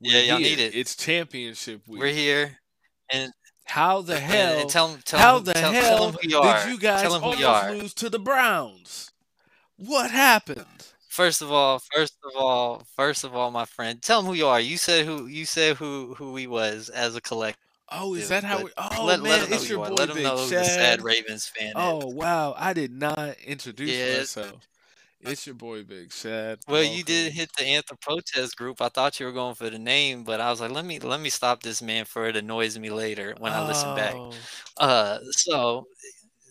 [0.00, 0.56] We're Yeah, y'all here.
[0.56, 0.74] need it.
[0.74, 2.00] It's championship week.
[2.00, 2.58] We're here.
[3.12, 3.32] And,
[3.66, 4.60] How the hell?
[4.60, 6.64] and tell tell how the tell, hell tell 'em who you are.
[6.64, 9.09] did you guys tell 'em who almost lose to the Browns?
[9.80, 10.92] What happened?
[11.08, 14.46] First of all, first of all, first of all, my friend, tell him who you
[14.46, 14.60] are.
[14.60, 17.60] You said who you said who who he was as a collective.
[17.88, 18.60] Oh, is that how?
[18.62, 20.64] We, oh let, man, let it's your boy Let him Big know who the Shad.
[20.64, 22.08] sad Ravens fan Oh is.
[22.08, 24.04] wow, I did not introduce Yeah.
[24.04, 24.68] myself.
[25.20, 26.60] It's your boy Big Shad.
[26.68, 28.80] Well, you did hit the anthem protest group.
[28.80, 31.20] I thought you were going for the name, but I was like, let me let
[31.20, 34.22] me stop this man for it annoys me later when I listen back.
[34.22, 35.86] Oh, Uh, so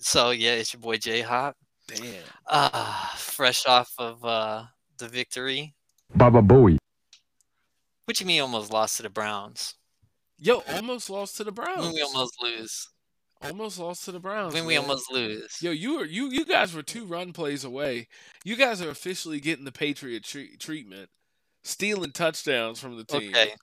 [0.02, 1.58] so yeah, it's your boy J Hop.
[1.96, 2.24] Damn.
[2.48, 4.64] Uh, fresh off of uh
[4.98, 5.74] the victory.
[6.16, 6.78] Baba Booey.
[8.06, 9.76] What do you mean almost lost to the Browns?
[10.38, 11.86] Yo, almost lost to the Browns.
[11.86, 12.88] When we almost lose.
[13.42, 14.54] Almost lost to the Browns.
[14.54, 14.84] When we man.
[14.84, 15.62] almost lose.
[15.62, 18.08] Yo, you were you you guys were two run plays away.
[18.44, 21.10] You guys are officially getting the Patriot tre- treatment,
[21.64, 23.54] stealing touchdowns from the team, Okay.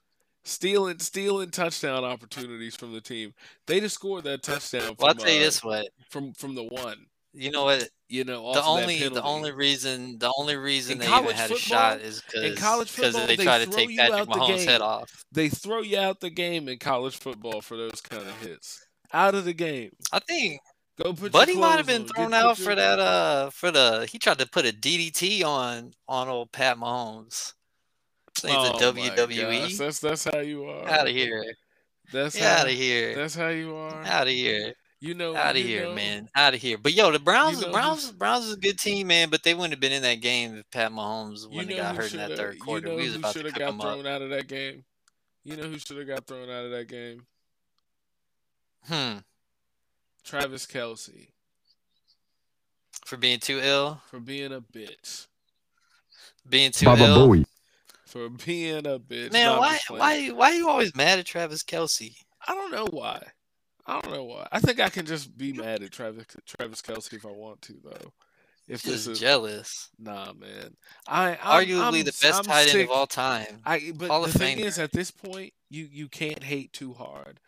[0.45, 3.33] stealing stealing touchdown opportunities from the team.
[3.67, 4.81] They just scored that touchdown.
[4.81, 5.87] From, Well, I'll tell you uh, this way.
[6.09, 7.05] from from the one.
[7.33, 7.87] You know what?
[8.09, 11.57] You know, The only the only reason the only reason In they even had a
[11.57, 15.25] shot is because football, they they try to take Patrick Mahomes' head off.
[15.33, 18.85] they throw you out the game in college football for those kind of hits.
[19.13, 19.91] Out of the game.
[20.13, 20.59] I think
[21.01, 21.31] Go put.
[21.33, 22.07] Buddy might have been on.
[22.07, 22.97] thrown Get- out for that.
[22.99, 27.53] Uh, for the he tried to put a DDT on on old Pat Mahomes.
[28.45, 29.61] Ain't Oh my WWE.
[29.63, 30.87] gosh, That's that's how you are.
[30.87, 31.43] Out of here!
[32.13, 33.15] That's Get how, out of here!
[33.15, 34.03] That's how you are.
[34.05, 34.73] Out of here!
[34.99, 35.35] You know.
[35.35, 36.27] Out of here, know, man!
[36.35, 36.77] Out of here!
[36.77, 39.29] But yo, the Browns, know the Browns, who's- Browns is a good team, man.
[39.29, 42.03] But they wouldn't have been in that game if Pat Mahomes You wouldn't have got
[42.03, 42.87] hurt in that third quarter.
[42.87, 43.81] You know we was who about to should have got him up.
[43.81, 44.83] thrown out of that game.
[45.43, 47.25] You know who should have got thrown out of that game?
[48.85, 49.17] Hmm.
[50.23, 51.29] Travis Kelce
[53.05, 55.27] For being too ill, for being a bitch.
[56.49, 57.27] being too Baba ill.
[57.29, 57.45] Booey.
[58.05, 59.31] For being a bitch.
[59.31, 62.15] Man, why, why, why are you always mad at Travis Kelce?
[62.47, 63.21] I don't know why.
[63.87, 64.47] I don't know why.
[64.51, 67.73] I think I can just be mad at Travis Travis Kelce if I want to,
[67.83, 68.11] though.
[68.67, 69.89] If this Just is jealous.
[69.97, 70.75] nah, man.
[71.07, 73.61] I I'm, Arguably I'm, the best I'm tight end of all time.
[73.65, 74.65] I but Hall the thing Famer.
[74.65, 77.39] is, at this point, you you can't hate too hard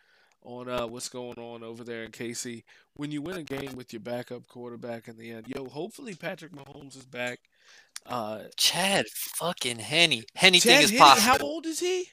[0.42, 2.62] on uh what's going on over there in KC.
[2.94, 6.52] When you win a game with your backup quarterback in the end, yo, hopefully Patrick
[6.52, 7.38] Mahomes is back.
[8.06, 10.22] Uh, Chad fucking Henne.
[10.40, 11.32] Anything Chad is Henne- possible.
[11.32, 12.06] How old is he?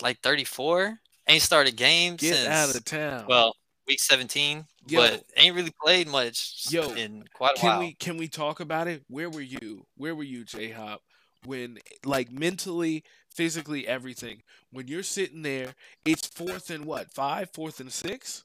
[0.00, 0.98] Like 34?
[1.32, 3.24] Ain't started games Get since out of town.
[3.28, 4.64] well, week 17.
[4.88, 5.00] Yo.
[5.00, 7.78] but ain't really played much Yo, in quite a Can while.
[7.80, 9.02] we can we talk about it?
[9.08, 9.86] Where were you?
[9.96, 11.00] Where were you, J Hop?
[11.44, 14.42] When like mentally, physically, everything.
[14.72, 17.12] When you're sitting there, it's fourth and what?
[17.12, 18.44] Five, fourth and six,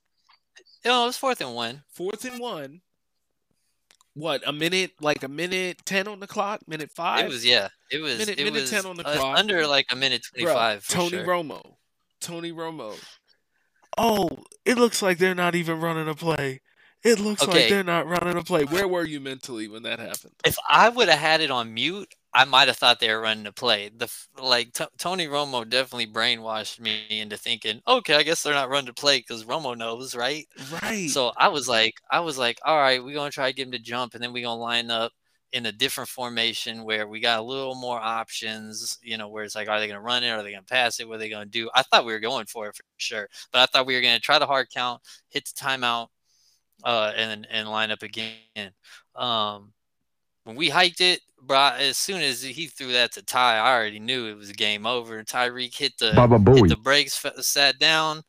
[0.85, 1.83] No, it was fourth and one.
[1.91, 2.81] fourth and one.
[4.13, 7.25] What a minute, like a minute ten on the clock, minute five.
[7.25, 7.69] It was yeah.
[7.91, 9.37] It was Minute- it minute was 10 on the uh, clock.
[9.37, 10.87] under like a minute twenty five.
[10.87, 11.25] Tony sure.
[11.25, 11.76] Romo.
[12.19, 12.95] Tony Romo.
[13.97, 14.29] Oh,
[14.65, 16.61] it looks like they're not even running a play.
[17.03, 18.63] It looks like they're not running a play.
[18.65, 20.33] Where were you mentally when that happened?
[20.45, 23.45] If I would have had it on mute, I might have thought they were running
[23.45, 23.89] a play.
[23.95, 28.69] The like T- Tony Romo definitely brainwashed me into thinking, okay, I guess they're not
[28.69, 30.47] running a play because Romo knows, right?
[30.81, 31.09] Right.
[31.09, 33.71] So I was like, I was like, all right, we're gonna try to get him
[33.71, 35.13] to jump, and then we're gonna line up
[35.53, 38.97] in a different formation where we got a little more options.
[39.01, 40.29] You know, where it's like, are they gonna run it?
[40.29, 41.07] Are they gonna pass it?
[41.07, 41.69] What are they gonna do?
[41.73, 44.19] I thought we were going for it for sure, but I thought we were gonna
[44.19, 46.07] try the hard count, hit the timeout,
[46.83, 48.71] uh, and and line up again.
[49.15, 49.73] Um,
[50.43, 53.99] when we hiked it, bro, as soon as he threw that to Ty, I already
[53.99, 55.23] knew it was game over.
[55.23, 56.13] Tyreek hit the
[56.55, 58.23] hit the brakes, f- sat down.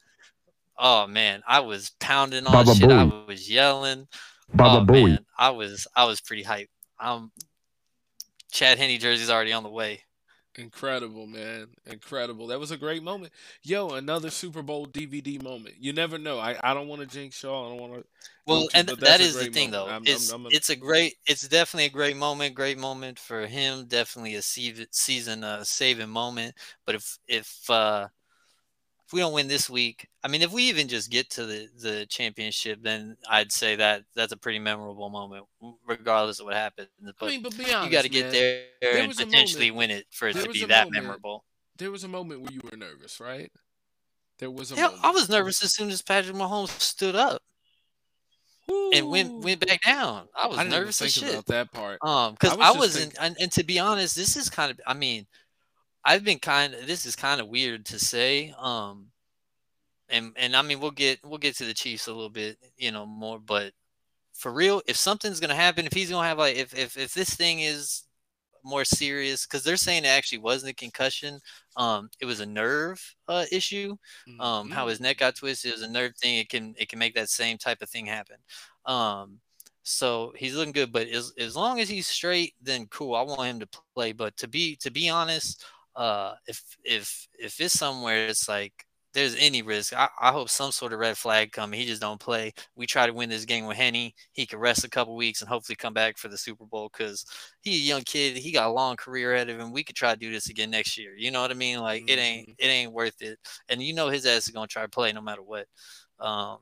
[0.78, 2.90] Oh man, I was pounding on Baba shit.
[2.90, 4.07] I was yelling.
[4.54, 6.68] Baba oh man, I was I was pretty hyped.
[7.00, 7.30] Um,
[8.50, 10.02] Chad Henne jersey's already on the way.
[10.56, 11.68] Incredible, man.
[11.87, 12.48] Incredible.
[12.48, 13.32] That was a great moment.
[13.62, 15.76] Yo, another Super Bowl DVD moment.
[15.78, 16.40] You never know.
[16.40, 17.66] I, I don't want to jinx y'all.
[17.66, 18.08] I don't want to.
[18.44, 19.72] Well, to, and but that's the thing, moment.
[19.72, 19.92] though.
[19.92, 22.56] I'm- it's I'm- I'm a- it's a great, it's definitely a great moment.
[22.56, 23.87] Great moment for him.
[23.87, 26.56] Definitely a season season uh, saving moment.
[26.84, 28.08] But if if uh,
[29.09, 31.68] if we don't win this week, I mean, if we even just get to the
[31.81, 35.47] the championship, then I'd say that that's a pretty memorable moment,
[35.87, 36.88] regardless of what happens.
[37.18, 38.33] But I mean, but be honest, you got to get man.
[38.33, 41.44] there There and potentially moment- win it for it to be that moment- memorable.
[41.79, 43.51] There was a moment where you were nervous, right?
[44.40, 45.05] There was a Yeah, moment.
[45.05, 47.40] I was nervous as soon as Patrick Mahomes stood up
[48.92, 50.29] and went went back down.
[50.35, 51.31] I was I nervous as shit.
[51.31, 51.99] about that part.
[52.03, 54.79] Um, because I was, I wasn't, and, and to be honest, this is kind of,
[54.87, 55.27] I mean,
[56.04, 58.54] I've been kind of, this is kind of weird to say.
[58.58, 59.12] Um,
[60.08, 62.90] and and I mean, we'll get we'll get to the Chiefs a little bit, you
[62.92, 63.72] know, more, but
[64.34, 67.30] for real, if something's gonna happen, if he's gonna have like, if if if this
[67.37, 68.04] thing is
[68.64, 71.40] more serious, because they're saying it actually wasn't a concussion,
[71.76, 73.96] um, it was a nerve uh issue
[74.40, 74.90] um how Mhm.
[74.90, 77.58] his neck got twisted is a nerve thing it can it can make that same
[77.58, 78.37] type of thing happen
[78.87, 79.40] um
[79.82, 83.40] so he's looking good but as, as long as he's straight then cool i want
[83.50, 85.64] him to play but to be to be honest
[85.98, 90.72] uh if if if it's somewhere it's like there's any risk I, I hope some
[90.72, 93.66] sort of red flag come he just don't play we try to win this game
[93.66, 96.66] with Henne he could rest a couple weeks and hopefully come back for the super
[96.66, 97.26] bowl because
[97.62, 100.14] he a young kid he got a long career ahead of him we could try
[100.14, 102.66] to do this again next year you know what i mean like it ain't it
[102.66, 105.42] ain't worth it and you know his ass is gonna try to play no matter
[105.42, 105.66] what.
[106.20, 106.58] Um,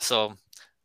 [0.00, 0.34] so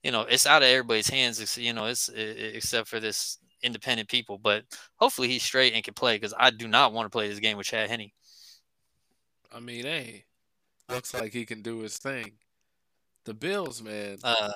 [0.03, 1.57] you know it's out of everybody's hands.
[1.57, 4.37] You know it's e- except for this independent people.
[4.37, 4.63] But
[4.97, 7.57] hopefully he's straight and can play because I do not want to play this game
[7.57, 8.11] with Chad Henne.
[9.53, 10.25] I mean, hey,
[10.89, 12.33] looks like he can do his thing.
[13.25, 14.17] The Bills, man.
[14.23, 14.51] Uh,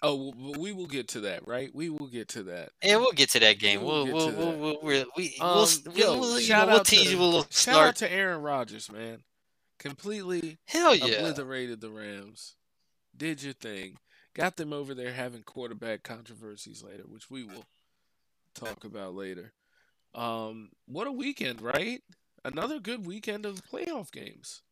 [0.00, 1.74] Oh, we will get to that, right?
[1.74, 2.68] We will get to that.
[2.84, 3.82] yeah, we'll get to that game.
[3.82, 6.86] We'll We'll we'll we'll, we'll, we'll, we Um, we'll, yo, we'll, shout know, we'll out
[6.86, 7.88] to tease the- you a little Shout start.
[7.88, 9.24] out to Aaron Rodgers, man.
[9.80, 11.16] Completely Hell yeah.
[11.16, 12.54] obliterated the Rams.
[13.16, 13.96] Did your thing.
[14.34, 17.64] Got them over there having quarterback controversies later, which we will
[18.58, 19.52] talk about later.
[20.14, 22.02] Um, what a weekend, right?
[22.44, 24.62] Another good weekend of playoff games.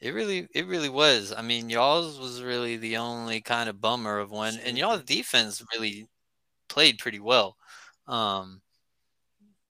[0.00, 1.32] It really, it really was.
[1.36, 5.62] I mean, y'all's was really the only kind of bummer of one, and y'all's defense
[5.74, 6.08] really
[6.68, 7.56] played pretty well.
[8.06, 8.60] Um,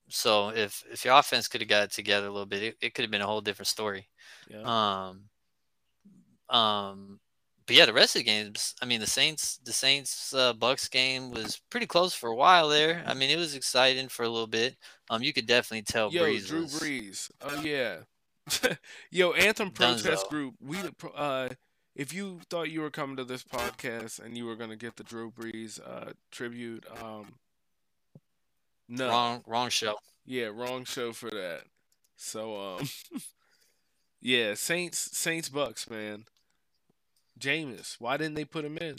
[0.09, 2.93] so if if your offense could have got it together a little bit, it, it
[2.93, 4.07] could have been a whole different story.
[4.49, 5.09] Yeah.
[6.49, 7.19] Um, um,
[7.65, 10.87] but yeah, the rest of the games, I mean, the Saints, the Saints uh, Bucks
[10.87, 13.03] game was pretty close for a while there.
[13.07, 14.75] I mean, it was exciting for a little bit.
[15.09, 16.79] Um, you could definitely tell Yo, Brees Drew was.
[16.79, 17.31] Brees.
[17.41, 17.97] Oh yeah.
[19.11, 20.29] Yo, Anthem Protest Dunzo.
[20.29, 20.55] Group.
[20.61, 20.77] We
[21.15, 21.49] uh
[21.95, 25.03] if you thought you were coming to this podcast and you were gonna get the
[25.03, 27.33] Drew Brees uh tribute, um
[28.87, 29.09] no.
[29.09, 29.95] Wrong, wrong show.
[30.25, 31.63] Yeah, wrong show for that.
[32.15, 32.87] So um
[34.21, 36.25] Yeah, Saints Saints Bucks, man.
[37.39, 38.97] Jameis, why didn't they put him in?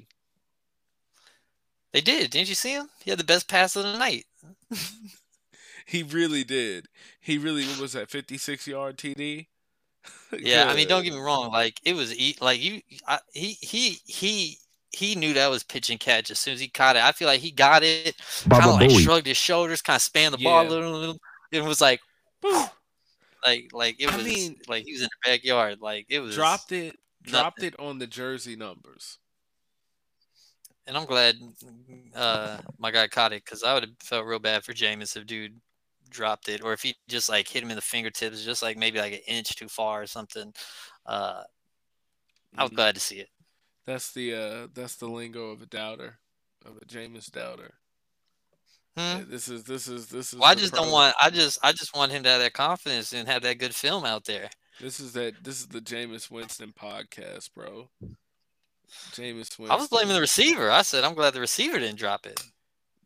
[1.92, 2.31] They did.
[2.31, 2.90] Didn't you see him?
[3.02, 4.25] He had the best pass of the night.
[5.88, 6.88] He really did.
[7.21, 9.46] He really what was that 56 yard TD?
[10.37, 11.52] Yeah, I mean, don't get me wrong.
[11.52, 14.58] Like it was e- like you, I, he, he, he,
[14.90, 17.02] he knew that was pitch and catch as soon as he caught it.
[17.04, 18.17] I feel like he got it,
[18.50, 21.19] kind of like shrugged his shoulders, kind of spanned the ball a little, little,
[21.52, 22.00] and was like,
[22.40, 22.65] Whew.
[23.46, 25.79] like, like it I was mean- like he was in the backyard.
[25.81, 26.96] Like it was dropped it
[27.27, 29.18] dropped it on the jersey numbers.
[30.87, 31.37] and I'm glad
[32.14, 35.27] uh, my guy caught it because I would have felt real bad for Jameis if
[35.27, 35.60] dude
[36.08, 38.98] dropped it or if he just like hit him in the fingertips, just like maybe
[39.00, 40.52] like an inch too far or something.
[41.04, 41.42] Uh,
[42.56, 42.77] I was Mhm.
[42.77, 43.29] glad to see it.
[43.85, 46.18] That's the uh that's the lingo of a doubter,
[46.64, 47.74] of a Jameis doubter.
[48.96, 49.29] Hmm?
[49.29, 51.14] This is this is this is Well, I just don't want.
[51.20, 54.04] I just, I just want him to have that confidence and have that good film
[54.04, 54.48] out there.
[54.81, 57.88] This is that this is the Jameis Winston podcast, bro.
[59.12, 59.70] Jameis Winston.
[59.70, 60.70] I was blaming the receiver.
[60.70, 62.40] I said I'm glad the receiver didn't drop it.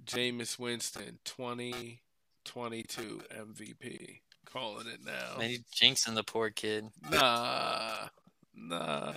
[0.04, 4.20] Jameis Winston, 2022 MVP.
[4.44, 5.38] Calling it now.
[5.38, 6.88] Man, he's jinxing the poor kid.
[7.08, 8.08] Nah,
[8.56, 9.12] nah.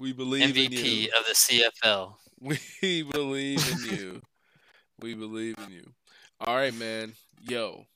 [0.00, 0.78] We believe in you.
[0.78, 1.08] MVP you.
[1.16, 2.14] of the CFL.
[2.82, 4.22] We believe in you.
[5.00, 5.92] We believe in you.
[6.40, 7.14] All right, man.
[7.40, 7.86] Yo,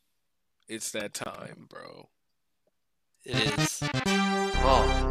[0.66, 2.09] it's that time, bro.
[3.25, 3.83] It is.
[4.62, 5.11] Oh,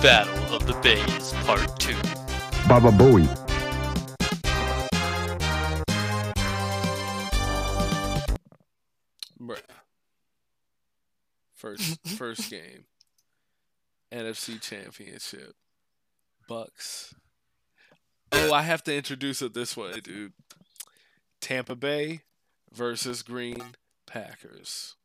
[0.00, 1.96] Battle of the Bays Part Two.
[2.68, 3.26] Baba Booey.
[9.40, 9.58] Bruh.
[11.54, 12.84] First first game.
[14.12, 15.54] NFC Championship.
[16.48, 17.14] Bucks.
[18.32, 20.32] Oh, I have to introduce it this way, dude.
[21.40, 22.20] Tampa Bay
[22.72, 23.62] versus Green
[24.06, 24.96] Packers.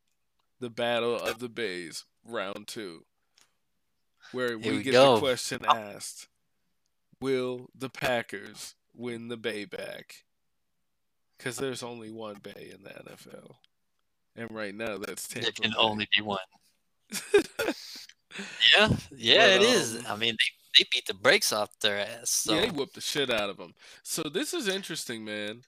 [0.60, 3.06] The Battle of the Bays, round two.
[4.32, 5.16] Where we, we get go.
[5.16, 6.28] the question asked
[7.22, 10.24] Will the Packers win the Bay back?
[11.38, 13.56] Because there's only one Bay in the NFL.
[14.36, 15.78] And right now, that's Tampa There can Bay.
[15.78, 16.40] only be one.
[18.76, 19.96] Yeah, yeah, But, it is.
[19.98, 22.30] um, I mean, they, they beat the brakes off their ass.
[22.30, 23.74] So Yeah, they whooped the shit out of them.
[24.04, 25.64] So this is interesting, man.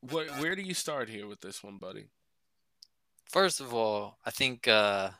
[0.00, 0.28] What?
[0.40, 2.06] Where do you start here with this one, buddy?
[3.28, 5.10] First of all, I think uh,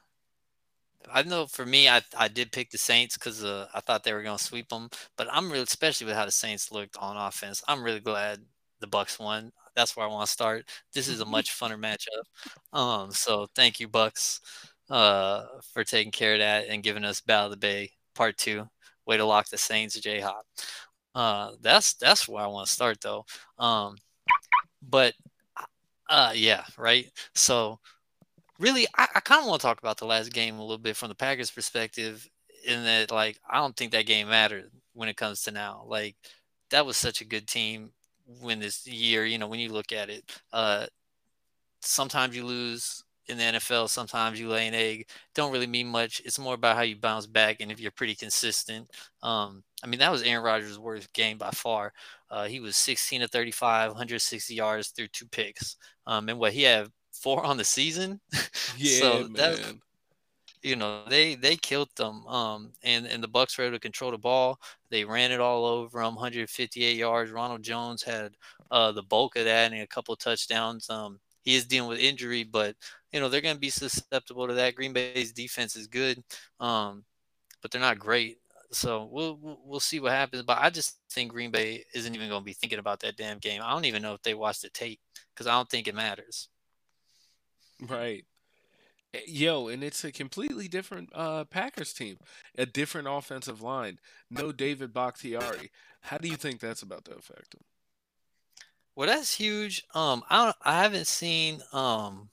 [1.11, 4.13] I know for me, I I did pick the Saints because uh, I thought they
[4.13, 4.91] were going to sweep them.
[5.17, 8.41] But I'm really, especially with how the Saints looked on offense, I'm really glad
[8.81, 9.53] the Bucks won.
[9.75, 10.69] That's where I want to start.
[10.93, 12.77] This is a much funner matchup.
[12.77, 14.41] Um, so thank you, Bucks,
[14.91, 18.69] uh, for taking care of that and giving us Battle of the Bay Part Two.
[19.07, 20.47] Way to lock the Saints, J Hop.
[21.15, 23.25] Uh, that's that's where I want to start though.
[23.59, 23.97] Um,
[24.89, 25.15] but
[26.09, 27.11] uh, yeah, right.
[27.35, 27.81] So
[28.59, 30.97] really, I, I kind of want to talk about the last game a little bit
[30.97, 32.29] from the Packers' perspective.
[32.65, 35.85] In that, like, I don't think that game mattered when it comes to now.
[35.85, 36.15] Like,
[36.71, 37.91] that was such a good team
[38.41, 39.25] when this year.
[39.25, 40.87] You know, when you look at it, uh,
[41.81, 43.89] sometimes you lose in the NFL.
[43.89, 45.09] Sometimes you lay an egg.
[45.35, 46.21] Don't really mean much.
[46.25, 48.91] It's more about how you bounce back and if you're pretty consistent.
[49.23, 51.93] Um, I mean, that was Aaron Rodgers' worst game by far.
[52.31, 55.77] Uh, he was 16 to 35, 160 yards through two picks.
[56.07, 58.21] Um, and what he had four on the season.
[58.77, 59.81] Yeah, So man.
[60.63, 64.11] you know they they killed them um and and the bucks were able to control
[64.11, 64.59] the ball
[64.91, 68.33] they ran it all over them 158 yards ronald jones had
[68.71, 71.99] uh the bulk of that and a couple of touchdowns um he is dealing with
[71.99, 72.77] injury but
[73.13, 76.23] you know they're going to be susceptible to that green bay's defense is good
[76.61, 77.05] um
[77.61, 78.39] but they're not great
[78.71, 82.41] so we'll we'll- see what happens but i just think green bay isn't even going
[82.41, 84.71] to be thinking about that damn game i don't even know if they watched the
[84.71, 85.01] tape
[85.35, 86.49] because i don't think it matters
[87.89, 88.25] Right.
[89.13, 92.19] Eh, Yo, and it's a completely different uh, Packers team,
[92.57, 93.99] a different offensive line.
[94.31, 95.71] No David Bakhtiari.
[96.01, 97.63] How do you think that's about to affect them?
[98.95, 99.83] Well, that's huge.
[99.95, 102.29] Um, I don't, I haven't seen um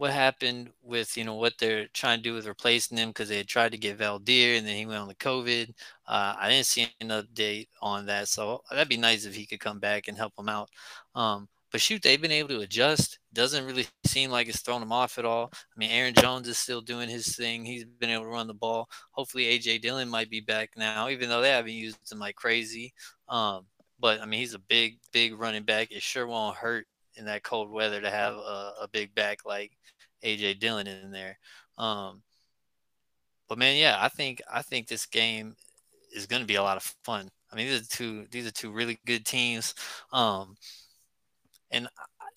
[0.00, 3.36] what happened with you know what they're trying to do with replacing him because they
[3.36, 5.68] had tried to get Valdir and then he went on the COVID.
[6.08, 9.60] Uh, I didn't see an update on that, so that'd be nice if he could
[9.60, 10.70] come back and help them out.
[11.14, 13.18] Um, but shoot, they've been able to adjust.
[13.34, 15.50] Doesn't really seem like it's thrown them off at all.
[15.52, 17.66] I mean, Aaron Jones is still doing his thing.
[17.66, 18.88] He's been able to run the ball.
[19.10, 22.94] Hopefully, AJ Dillon might be back now, even though they haven't used him like crazy.
[23.28, 23.66] Um,
[24.00, 25.92] but I mean, he's a big, big running back.
[25.92, 26.86] It sure won't hurt
[27.16, 29.72] in that cold weather to have a, a big back like
[30.24, 31.38] AJ Dillon in there.
[31.78, 32.22] Um,
[33.48, 35.56] but man, yeah, I think I think this game
[36.14, 37.30] is going to be a lot of fun.
[37.52, 39.74] I mean, these are two these are two really good teams.
[40.12, 40.56] Um,
[41.70, 41.88] and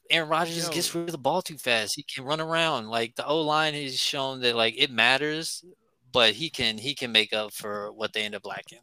[0.09, 1.93] Aaron Rodgers just gets rid of the ball too fast.
[1.95, 2.87] He can run around.
[2.87, 5.63] Like the O line has shown that like it matters,
[6.11, 8.79] but he can he can make up for what they end up lacking.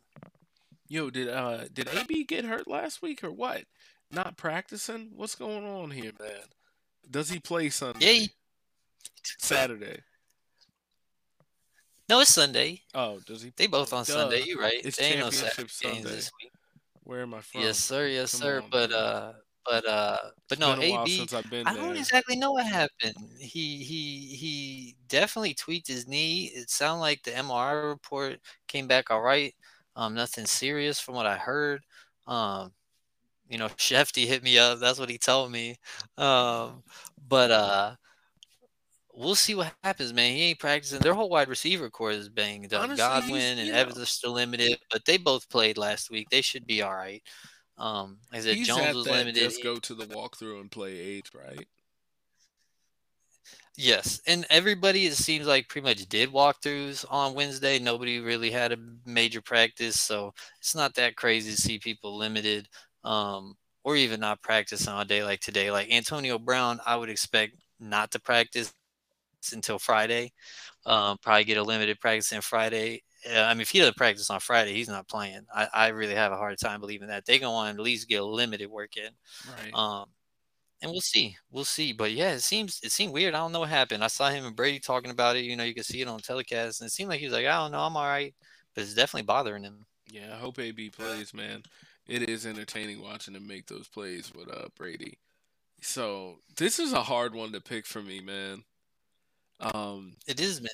[0.88, 3.64] Yo, did uh did AB get hurt last week or what?
[4.12, 5.12] Not practicing?
[5.14, 6.42] What's going on here, man?
[7.10, 8.20] Does he play Sunday?
[8.22, 8.26] Yeah,
[9.38, 10.00] Saturday.
[12.08, 12.82] No, it's Sunday.
[12.92, 13.52] Oh, does he?
[13.56, 14.12] They both on Duh.
[14.14, 14.42] Sunday.
[14.46, 14.80] You right?
[14.84, 16.02] It's They ain't no championship Sunday.
[16.02, 16.52] this week.
[17.04, 17.62] Where am I from?
[17.62, 18.08] Yes, sir.
[18.08, 18.62] Yes, Come sir.
[18.62, 18.98] on, but man.
[18.98, 19.32] uh,
[19.64, 21.16] But uh, but It's no, been a while AB.
[21.18, 23.14] since I've been I don't exactly know what happened.
[23.38, 26.50] He he he definitely tweaked his knee.
[26.54, 29.54] It sounded like the MRI report came back all right.
[29.94, 31.82] Um, nothing serious from what I heard.
[32.26, 32.72] Um,
[33.50, 34.80] you know, Shefty hit me up.
[34.80, 35.76] That's what he told me.
[36.16, 36.82] Um,
[37.28, 37.94] but uh,
[39.12, 40.34] we'll see what happens, man.
[40.34, 41.00] He ain't practicing.
[41.00, 42.84] Their whole wide receiver corps is banged up.
[42.84, 46.28] Honestly, Godwin and Evans are still limited, but they both played last week.
[46.30, 47.22] They should be all right.
[47.76, 49.34] Um, like I said He's Jones was limited.
[49.40, 51.66] just go to the walkthrough and play eight, right?
[53.76, 57.78] Yes, and everybody it seems like pretty much did walkthroughs on Wednesday.
[57.78, 62.68] Nobody really had a major practice, so it's not that crazy to see people limited,
[63.04, 65.70] um, or even not practice on a day like today.
[65.70, 68.74] Like Antonio Brown, I would expect not to practice
[69.52, 70.32] until Friday.
[70.86, 73.02] Um, probably get a limited practice on Friday.
[73.30, 75.42] Uh, I mean, if he doesn't practice on Friday, he's not playing.
[75.54, 77.26] I, I really have a hard time believing that.
[77.26, 79.10] They're gonna want to at least get a limited work in.
[79.62, 79.74] Right.
[79.74, 80.06] Um,
[80.82, 81.92] and we'll see, we'll see.
[81.92, 83.34] But yeah, it seems it seemed weird.
[83.34, 84.02] I don't know what happened.
[84.02, 85.44] I saw him and Brady talking about it.
[85.44, 87.46] You know, you could see it on telecast, and it seemed like he was like,
[87.46, 88.34] I don't know, I'm all right,
[88.74, 89.84] but it's definitely bothering him.
[90.10, 91.62] Yeah, I hope AB plays, man.
[92.10, 95.18] It is entertaining watching him make those plays with uh Brady.
[95.80, 98.64] So this is a hard one to pick for me, man.
[99.60, 100.70] Um, It is, man.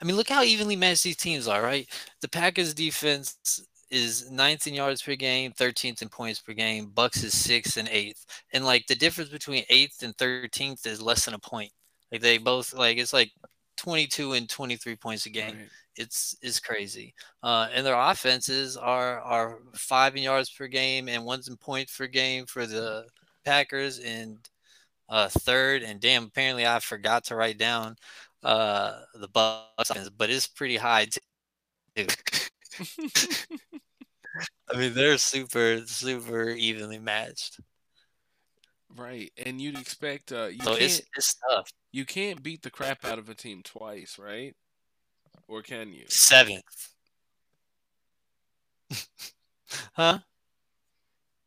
[0.00, 1.88] I mean, look how evenly matched these teams are, right?
[2.20, 6.90] The Packers defense is ninth in yards per game, 13th in points per game.
[6.94, 11.26] Bucks is sixth and eighth, and like the difference between eighth and 13th is less
[11.26, 11.70] than a point.
[12.10, 13.30] Like they both like it's like
[13.76, 15.56] 22 and 23 points a game.
[15.56, 15.68] right.
[15.96, 17.14] It's it's crazy.
[17.42, 21.96] Uh, and their offenses are are five in yards per game and one's in points
[21.96, 23.06] per game for the
[23.44, 24.38] Packers and
[25.08, 25.82] uh, third.
[25.82, 27.96] And damn, apparently I forgot to write down
[28.44, 31.06] uh, the Bucks, offense, but it's pretty high
[31.96, 32.06] too.
[34.72, 37.60] I mean, they're super super evenly matched.
[38.96, 41.70] right, and you'd expect uh, you So can't it's it's tough.
[41.92, 44.54] you can't beat the crap out of a team twice, right?
[45.50, 46.04] Or can you?
[46.08, 46.90] Seventh.
[49.94, 50.18] huh?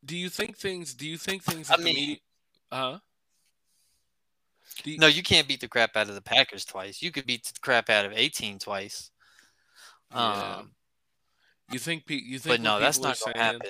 [0.03, 0.93] Do you think things?
[0.93, 1.71] Do you think things?
[1.71, 2.21] I mean- medi-
[2.71, 2.99] huh?
[4.83, 7.01] You- No, you can't beat the crap out of the Packers twice.
[7.01, 9.09] You could beat the crap out of 18 twice.
[10.11, 10.57] Yeah.
[10.57, 10.71] Um,
[11.71, 12.05] You think?
[12.05, 12.53] pe- You think?
[12.55, 13.61] but no, that's not going to happen.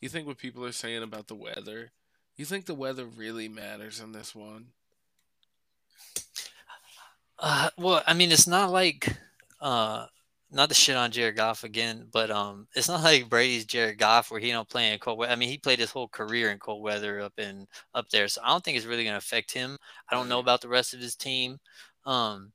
[0.00, 1.92] You think what people are saying about the weather?
[2.36, 4.68] You think the weather really matters in this one?
[7.38, 9.08] Uh, well, I mean, it's not like,
[9.62, 10.06] uh,
[10.50, 14.30] not to shit on Jared Goff again, but um, it's not like Brady's Jared Goff
[14.30, 15.32] where he don't play in cold weather.
[15.32, 18.42] I mean, he played his whole career in cold weather up in up there, so
[18.44, 19.78] I don't think it's really going to affect him.
[20.10, 21.58] I don't know about the rest of his team,
[22.04, 22.52] um,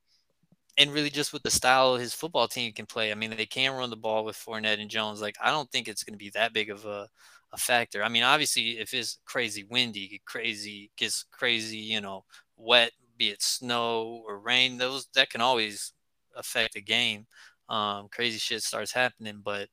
[0.78, 3.12] and really just with the style his football team can play.
[3.12, 5.22] I mean, they can run the ball with Fournette and Jones.
[5.22, 7.08] Like, I don't think it's going to be that big of a
[7.54, 8.04] a factor.
[8.04, 12.26] I mean, obviously, if it's crazy windy, crazy gets crazy, you know,
[12.58, 15.94] wet, be it snow or rain, those that can always
[16.38, 17.26] affect the game.
[17.70, 19.70] Um, crazy shit starts happening, but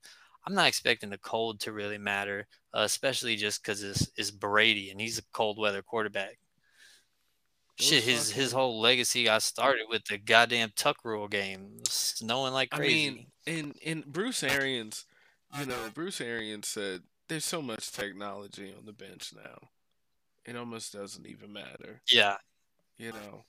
[0.46, 4.90] I'm not expecting the cold to really matter, uh, especially just because it's, it's Brady
[4.90, 6.38] and he's a cold weather quarterback.
[7.76, 12.70] Shit, his his whole legacy got started with the goddamn Tuck Rule game, snowing like
[12.70, 13.08] crazy.
[13.08, 15.06] I mean, and and Bruce Arians,
[15.58, 19.70] you know, Bruce Arians said there's so much technology on the bench now,
[20.44, 22.00] it almost doesn't even matter.
[22.10, 22.36] yeah,
[22.96, 23.44] You know,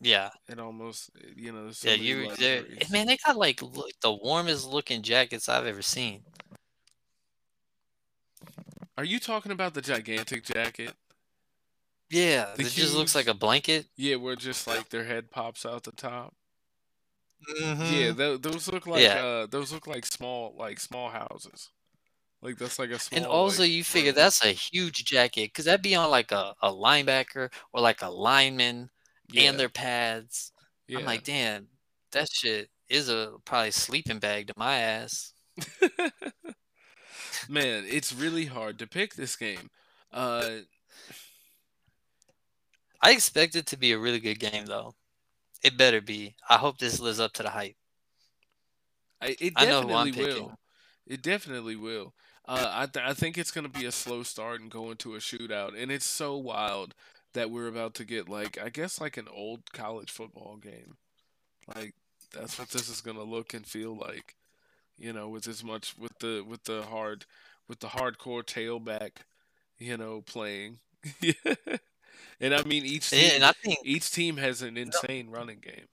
[0.00, 0.30] yeah.
[0.48, 1.70] it almost you know.
[1.70, 2.28] So Yeah, you.
[2.90, 6.22] Man, they got like look, the warmest looking jackets I've ever seen.
[8.96, 10.92] Are you talking about the gigantic jacket?
[12.10, 13.86] Yeah, The it just looks like a blanket.
[13.96, 16.34] Yeah, where just like their head pops out the top.
[17.60, 17.94] Mm-hmm.
[17.94, 19.24] Yeah, th- those look like Yeah.
[19.24, 21.70] uh, those look like small like small houses.
[22.42, 23.16] Like that's like a small.
[23.18, 26.54] And also, like, you figure that's a huge jacket because that'd be on like a,
[26.62, 28.90] a linebacker or like a lineman
[29.30, 30.52] yeah, and their pads.
[30.86, 30.98] yeah.
[30.98, 31.68] I'm like, damn,
[32.12, 35.32] that shit is a probably sleeping bag to my ass.
[37.48, 39.70] Man, it's really hard to pick this game.
[40.12, 40.58] Uh,
[43.02, 44.94] I expect it to be a really good game though.
[45.62, 46.34] It better be.
[46.48, 47.76] I hope this lives up to the hype.
[49.20, 50.44] I, it I know definitely picking.
[50.44, 50.58] will.
[51.06, 52.14] It definitely will.
[52.46, 55.18] Uh, I th- I think it's gonna be a slow start and go into a
[55.18, 56.94] shootout, and it's so wild
[57.38, 60.96] that we're about to get like I guess like an old college football game.
[61.74, 61.94] Like
[62.34, 64.36] that's what this is gonna look and feel like,
[64.98, 67.26] you know, with as much with the with the hard
[67.68, 69.12] with the hardcore tailback,
[69.78, 70.78] you know, playing.
[72.40, 75.86] And I mean each team and I think each team has an insane running game.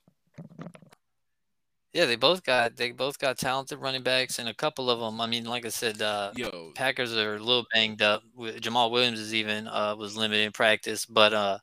[1.96, 5.18] Yeah, they both got they both got talented running backs, and a couple of them.
[5.18, 8.22] I mean, like I said, uh, Yo, Packers are a little banged up.
[8.38, 11.58] Jamaal Williams is even uh, was limited in practice, but uh,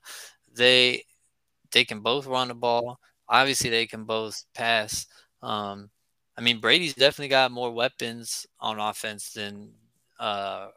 [0.52, 1.04] they
[1.70, 2.98] they can both run the ball.
[3.28, 5.06] Obviously, they can both pass.
[5.40, 5.88] Um,
[6.36, 9.70] I mean, Brady's definitely got more weapons on offense than
[10.18, 10.70] uh,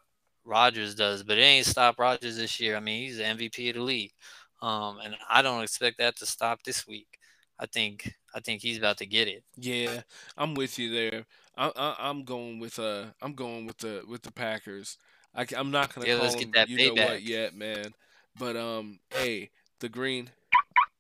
[0.46, 2.78] Rodgers does, but it ain't stopped Rodgers this year.
[2.78, 4.14] I mean, he's the MVP of the league,
[4.62, 7.17] um, and I don't expect that to stop this week.
[7.60, 9.44] I think I think he's about to get it.
[9.56, 10.02] yeah,
[10.38, 11.26] I'm with you there.
[11.58, 14.98] I, I, I'm going with uh, I'm going with the with the Packers.
[15.36, 17.94] I, am not gonna Yeah, call let's get them, you know what yet, man.
[18.38, 20.30] But um, hey, the Green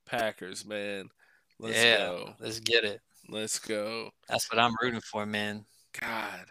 [0.06, 1.10] Packers, man.
[1.60, 2.34] Let's yeah, go.
[2.40, 3.02] let's get it.
[3.30, 4.12] Let's go.
[4.30, 5.66] That's what I'm rooting for, man.
[6.00, 6.46] God,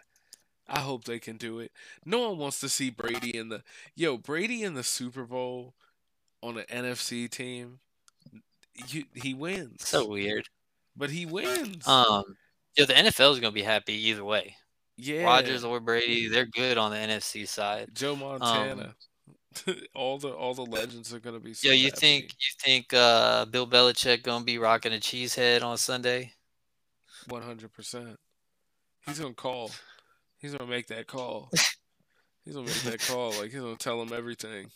[0.67, 1.71] I hope they can do it.
[2.05, 3.63] No one wants to see Brady in the
[3.95, 5.73] yo Brady in the Super Bowl
[6.41, 7.79] on an NFC team.
[8.89, 10.47] You, he wins, So weird.
[10.95, 11.87] but he wins.
[11.87, 12.23] Um,
[12.77, 14.55] yeah, the NFL is gonna be happy either way.
[14.97, 17.89] yeah, Rodgers or Brady, they're good on the NFC side.
[17.93, 18.93] Joe Montana.
[19.95, 21.53] all the all the legends are gonna be.
[21.55, 21.97] So Yo, you happy.
[21.97, 26.33] think you think uh, Bill Belichick gonna be rocking a cheese head on Sunday?
[27.27, 28.19] One hundred percent.
[29.07, 29.71] He's gonna call.
[30.37, 31.49] He's gonna make that call.
[32.45, 33.31] He's gonna make that call.
[33.31, 34.69] Like he's gonna tell him everything.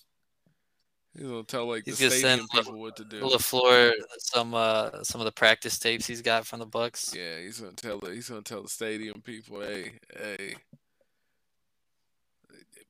[1.14, 3.20] He's gonna tell like He's the gonna stadium send people what to do.
[3.22, 7.14] Lafleur some uh some of the practice tapes he's got from the Bucks.
[7.16, 10.56] Yeah, he's gonna tell the he's gonna tell the stadium people, hey, hey,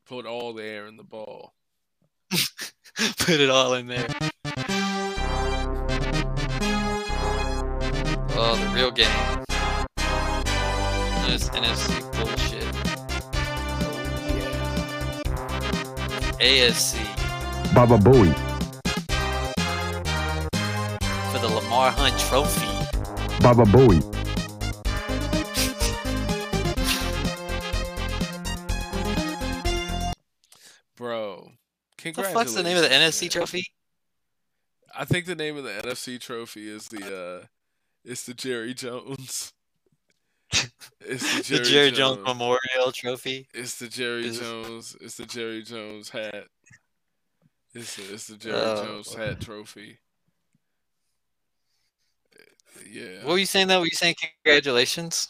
[0.06, 1.54] put all the air in the ball.
[3.18, 4.06] Put it all in there.
[8.34, 9.44] Oh, the real game.
[11.26, 12.64] This NFC bullshit.
[13.80, 13.98] Oh,
[16.38, 16.68] yeah.
[16.68, 17.11] AFC
[17.74, 18.32] Baba Booey.
[21.32, 22.66] for the Lamar Hunt Trophy.
[23.42, 24.00] Baba Booey.
[30.96, 31.44] Bro, What
[31.96, 32.32] the congratulations.
[32.34, 32.88] fuck's the name of the.
[32.88, 33.64] NFC Trophy?
[34.94, 37.46] I think the name of the NFC trophy is the uh
[38.04, 39.54] it's the Jerry Jones.
[41.00, 42.16] It's the Jerry, the Jerry Jones.
[42.18, 43.48] Jones Memorial Trophy.
[43.54, 44.94] It's the Jerry is- Jones.
[45.00, 46.44] It's the Jerry Jones hat.
[47.74, 48.84] It's the, it's the Jerry Oh.
[48.84, 49.98] Jones hat trophy.
[52.90, 53.18] Yeah.
[53.24, 53.80] What were you saying though?
[53.80, 55.28] Were you saying congratulations?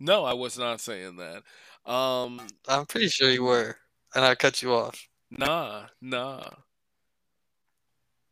[0.00, 1.42] No, I was not saying that.
[1.90, 3.76] Um, I'm pretty sure you were,
[4.14, 5.06] and I cut you off.
[5.30, 6.42] nah, nah.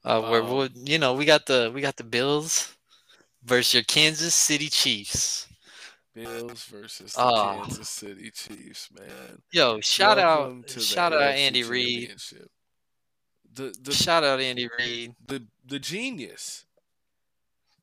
[0.04, 2.74] Uh, where Um, would you know we got the we got the Bills
[3.44, 5.46] versus your Kansas City Chiefs.
[6.14, 7.62] Bills versus the Ah.
[7.62, 9.42] Kansas City Chiefs, man.
[9.50, 12.14] Yo, shout Welcome out, to shout out Andy Reid.
[13.54, 15.14] The the Shout out Andy Reid.
[15.26, 16.64] the the genius.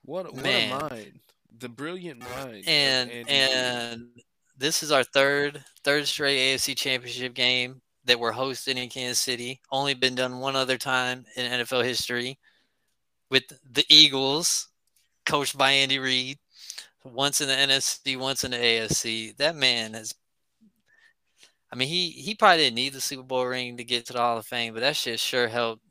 [0.03, 0.71] What what Man.
[0.71, 1.19] a mind.
[1.59, 2.63] The brilliant mind.
[2.67, 4.07] And and
[4.57, 9.61] this is our third third straight AFC Championship game that we're hosting in Kansas City.
[9.71, 12.37] Only been done one other time in NFL history
[13.29, 14.69] with the Eagles,
[15.25, 16.37] coached by Andy Reid.
[17.03, 19.35] Once in the NFC, once in the AFC.
[19.37, 20.13] That man has.
[21.71, 24.19] I mean, he he probably didn't need the Super Bowl ring to get to the
[24.19, 25.83] Hall of Fame, but that shit sure helped.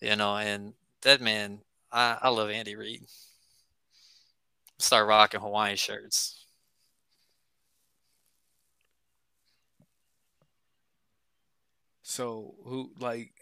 [0.00, 1.60] You know, and that man,
[1.90, 3.04] I, I love Andy Reid.
[4.78, 6.44] Start rocking Hawaiian shirts.
[12.02, 13.32] So who like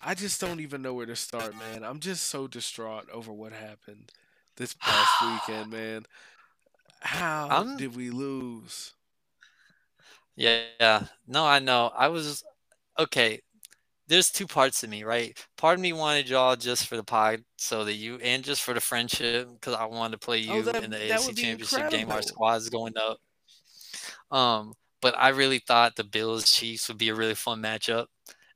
[0.00, 1.84] I just don't even know where to start, man.
[1.84, 4.12] I'm just so distraught over what happened
[4.56, 5.10] this past
[5.48, 6.06] weekend, man.
[7.00, 8.94] How I'm- did we lose?
[10.38, 11.04] Yeah.
[11.26, 11.90] No, I know.
[11.96, 12.44] I was
[12.98, 13.40] okay.
[14.06, 15.36] There's two parts to me, right?
[15.58, 18.72] Part of me wanted y'all just for the pod, so that you and just for
[18.72, 21.36] the friendship, because I wanted to play you Oh, that- in the that AFC would
[21.36, 22.10] be Championship game.
[22.10, 23.18] Our squad's going up.
[24.30, 28.06] Um, but I really thought the Bills Chiefs would be a really fun matchup,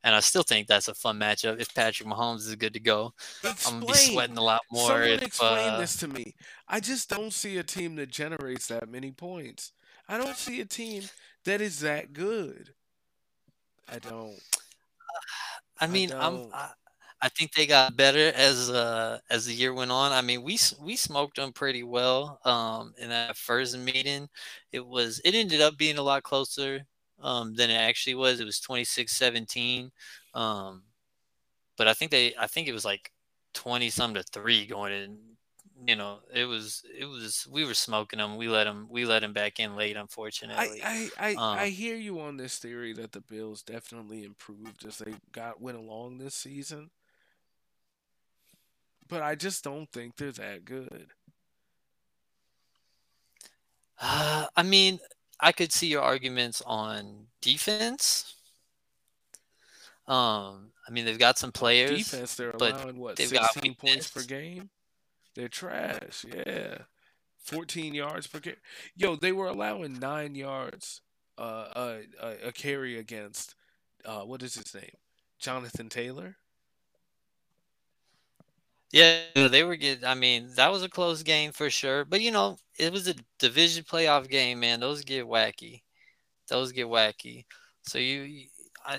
[0.05, 3.12] and I still think that's a fun matchup if Patrick Mahomes is good to go.
[3.45, 6.35] I'm gonna be sweating a lot more Someone if explain uh, this to me.
[6.68, 9.72] I just don't see a team that generates that many points.
[10.12, 11.10] I don't see a team
[11.44, 12.74] that is that good.
[13.88, 14.42] I don't.
[15.80, 16.42] I mean, I'm.
[16.52, 16.70] I,
[17.24, 20.12] I think they got better as uh as the year went on.
[20.12, 22.40] I mean, we we smoked them pretty well.
[22.44, 24.28] Um, in that first meeting,
[24.72, 26.82] it was it ended up being a lot closer
[27.20, 28.40] um than it actually was.
[28.40, 29.92] It was 26-17.
[30.34, 30.82] Um,
[31.78, 33.12] but I think they I think it was like
[33.54, 35.18] twenty some to three going in.
[35.85, 38.37] You know, it was it was we were smoking them.
[38.37, 40.80] We let them we let them back in late, unfortunately.
[40.83, 44.87] I I I, Um, I hear you on this theory that the Bills definitely improved
[44.87, 46.91] as they got went along this season.
[49.09, 51.09] But I just don't think they're that good.
[54.01, 55.01] Uh, I mean,
[55.41, 58.35] I could see your arguments on defense.
[60.07, 62.11] Um, I mean, they've got some players.
[62.11, 64.70] Defense, they're but allowing what they've got 16 points per game.
[65.35, 66.24] They're trash.
[66.28, 66.78] Yeah,
[67.39, 68.57] 14 yards per carry.
[68.97, 71.01] Yo, they were allowing nine yards
[71.39, 71.99] uh, uh,
[72.45, 73.55] a carry against
[74.05, 74.97] uh, what is his name?
[75.39, 76.37] Jonathan Taylor.
[78.93, 80.05] Yeah, they were getting.
[80.05, 82.05] I mean, that was a close game for sure.
[82.05, 84.80] But you know, it was a division playoff game, man.
[84.80, 85.83] Those get wacky.
[86.49, 87.47] Those get wacky.
[87.83, 88.47] So you,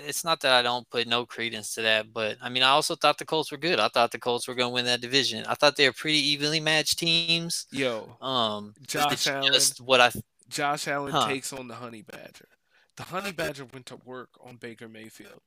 [0.02, 2.94] it's not that I don't put no credence to that, but I mean, I also
[2.96, 3.78] thought the Colts were good.
[3.80, 5.44] I thought the Colts were going to win that division.
[5.46, 7.66] I thought they were pretty evenly matched teams.
[7.70, 9.52] Yo, Um, Josh Allen.
[9.52, 10.10] just what I
[10.48, 11.26] Josh Allen Huh.
[11.28, 12.48] takes on the Honey Badger.
[12.96, 15.40] The Honey Badger went to work on Baker Mayfield,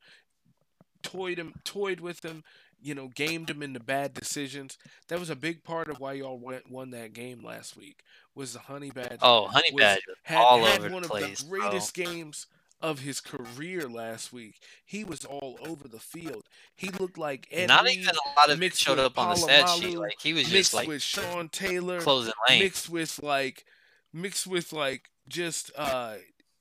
[1.02, 2.44] toyed him, toyed with him,
[2.80, 4.76] you know, gamed him into bad decisions.
[5.08, 8.02] That was a big part of why y'all went, won that game last week.
[8.34, 9.18] Was the Honey Badger?
[9.22, 11.42] oh, Honey was- Badger had, all had over one the of place.
[11.42, 11.60] the bro.
[11.60, 12.46] greatest games
[12.80, 14.60] of his career last week.
[14.84, 16.44] He was all over the field.
[16.76, 19.36] He looked like Ed Not Reed even a lot of mixed showed up on the
[19.36, 19.98] stat sheet.
[19.98, 22.62] Like he was just mixed like with Sean Taylor, closing lanes.
[22.62, 23.64] mixed with like
[24.12, 26.14] mixed with like just uh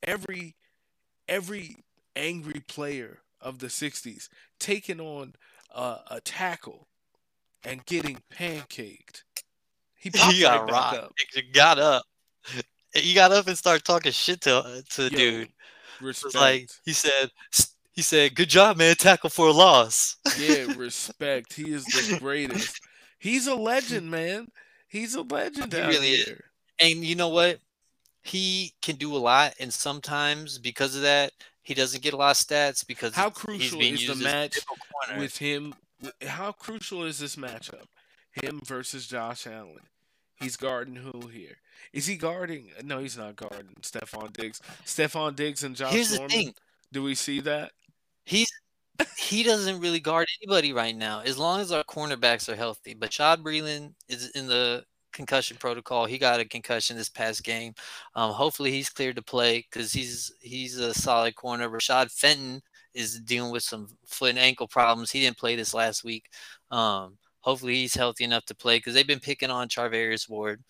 [0.04, 0.56] every
[1.28, 1.78] every
[2.16, 5.34] angry player of the 60s taking on
[5.74, 6.88] uh, a tackle
[7.64, 9.24] and getting pancaked
[9.98, 10.98] he he got right rocked.
[10.98, 12.04] up He got up.
[12.94, 15.50] He got up and started talking shit to to the Yo, dude.
[16.02, 17.32] Respect like he said.
[17.92, 18.96] He said, "Good job, man.
[18.96, 22.80] Tackle for a loss." yeah respect he is the greatest
[23.18, 24.48] he's a legend man
[24.88, 26.42] he's a legend He really is.
[26.80, 27.60] and you know what?
[28.22, 31.32] He can do a lot, and sometimes because of that,
[31.64, 34.58] he doesn't get a lot of stats because how crucial is the match
[35.18, 35.74] with him
[36.26, 37.86] how crucial is this matchup
[38.44, 39.80] him versus Josh Allen
[40.40, 41.58] he's guarding who here
[41.94, 46.18] is he guarding no he's not guarding Stefon Diggs Stefon Diggs and Josh Here's the
[46.18, 46.54] Norman thing:
[46.92, 47.72] do we see that
[48.26, 48.52] he's
[49.18, 52.94] he doesn't really guard anybody right now, as long as our cornerbacks are healthy.
[52.94, 56.06] But Chad Breeland is in the concussion protocol.
[56.06, 57.74] He got a concussion this past game.
[58.16, 61.70] Um, hopefully, he's cleared to play because he's he's a solid corner.
[61.70, 62.62] Rashad Fenton
[62.94, 65.12] is dealing with some foot and ankle problems.
[65.12, 66.30] He didn't play this last week.
[66.72, 67.18] Um,
[67.48, 70.62] hopefully, he's healthy enough to play because they've been picking on Charvarius Ward.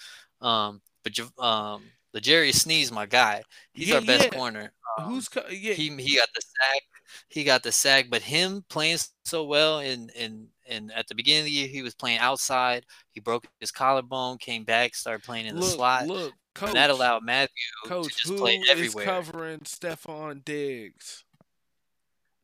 [0.42, 1.82] Um, but um,
[2.14, 3.42] L'Jarius Sneed, my guy,
[3.74, 4.30] he's Yeah, our best yeah.
[4.30, 4.72] corner.
[4.98, 6.82] Um, who's co- yeah he he got the sack.
[7.30, 11.42] He got the sack, but him playing so well and and and at the beginning
[11.42, 12.86] of the year he was playing outside.
[13.12, 16.08] He broke his collarbone, came back, started playing in the look slot.
[16.08, 17.48] look coach and that allowed Mathieu
[17.86, 19.06] coach to just who play is everywhere.
[19.06, 21.24] covering Stefon Diggs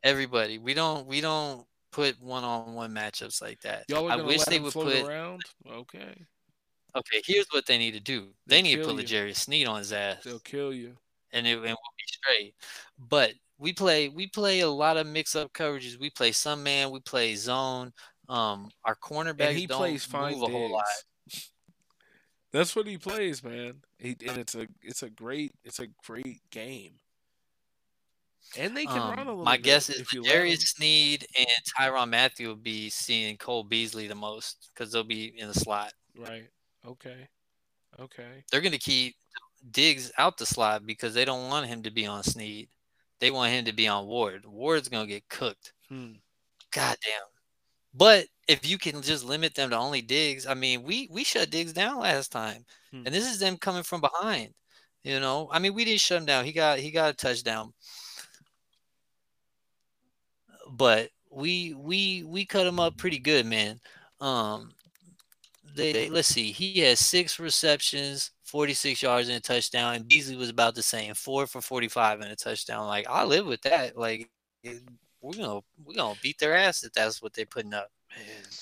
[0.03, 0.57] Everybody.
[0.57, 3.85] We don't we don't put one on one matchups like that.
[3.87, 6.25] y'all are I wish they would put around okay
[6.95, 8.27] okay, here's what they need to do.
[8.45, 8.95] They They'll need to put.
[8.95, 10.23] L'Jarius Sneed on his ass.
[10.23, 10.95] they'll kill you
[11.31, 12.55] and it and we'll be straight.
[12.97, 15.99] But we play we play a lot of mix up coverages.
[15.99, 17.91] We play some man, we play zone.
[18.29, 20.85] Um, our cornerbacks and he don't plays fine move a whole lot.
[22.53, 23.81] That's what he plays, man.
[23.97, 26.93] He, and it's a it's a great it's a great game.
[28.55, 30.43] And they can run a Um, little my bit guess is if you let 'em.
[30.43, 35.37] Darius Sneed and Tyrann Mathieu will be seeing Cole Beasley the most because they'll be
[35.39, 35.93] in the slot.
[36.15, 36.49] Right.
[36.85, 37.27] Okay.
[37.99, 38.45] Okay.
[38.51, 39.15] They're going to keep
[39.71, 42.69] Diggs out the slot because they don't want him to be on Sneed.
[43.19, 44.45] They want him to be on Ward.
[44.45, 45.73] Ward's going to get cooked.
[45.89, 46.13] Hmm.
[46.71, 47.21] God damn.
[47.93, 51.49] But if you can just limit them to only Diggs, I mean, we we shut
[51.51, 53.03] Diggs down last time, Hmm.
[53.05, 54.53] and this is them coming from behind.
[55.03, 56.45] You know, I mean, we didn't shut him down.
[56.45, 57.73] He got he got a touchdown,
[60.77, 63.79] but we we we cut him up pretty good, man.
[64.21, 64.71] Um,
[65.75, 70.07] they, they- let's see, he has six receptions, forty six yards and a touchdown, and
[70.07, 72.87] Beasley was about the same, four for forty five and a touchdown.
[72.87, 73.97] Like I live with that.
[73.97, 74.29] Like
[75.21, 77.89] we're gonna we're gonna beat their ass if that's what they're putting up.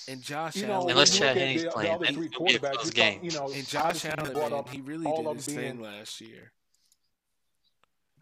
[0.08, 0.86] And Josh You know, Allen.
[0.86, 2.86] when Unless you look Chad at Henne's the, playing, the three it'll be a quarterbacks,
[2.86, 3.14] you, game.
[3.16, 5.56] talk, you know, and Josh obviously Allen, brought man, up he really did his them
[5.56, 6.52] thing being last year.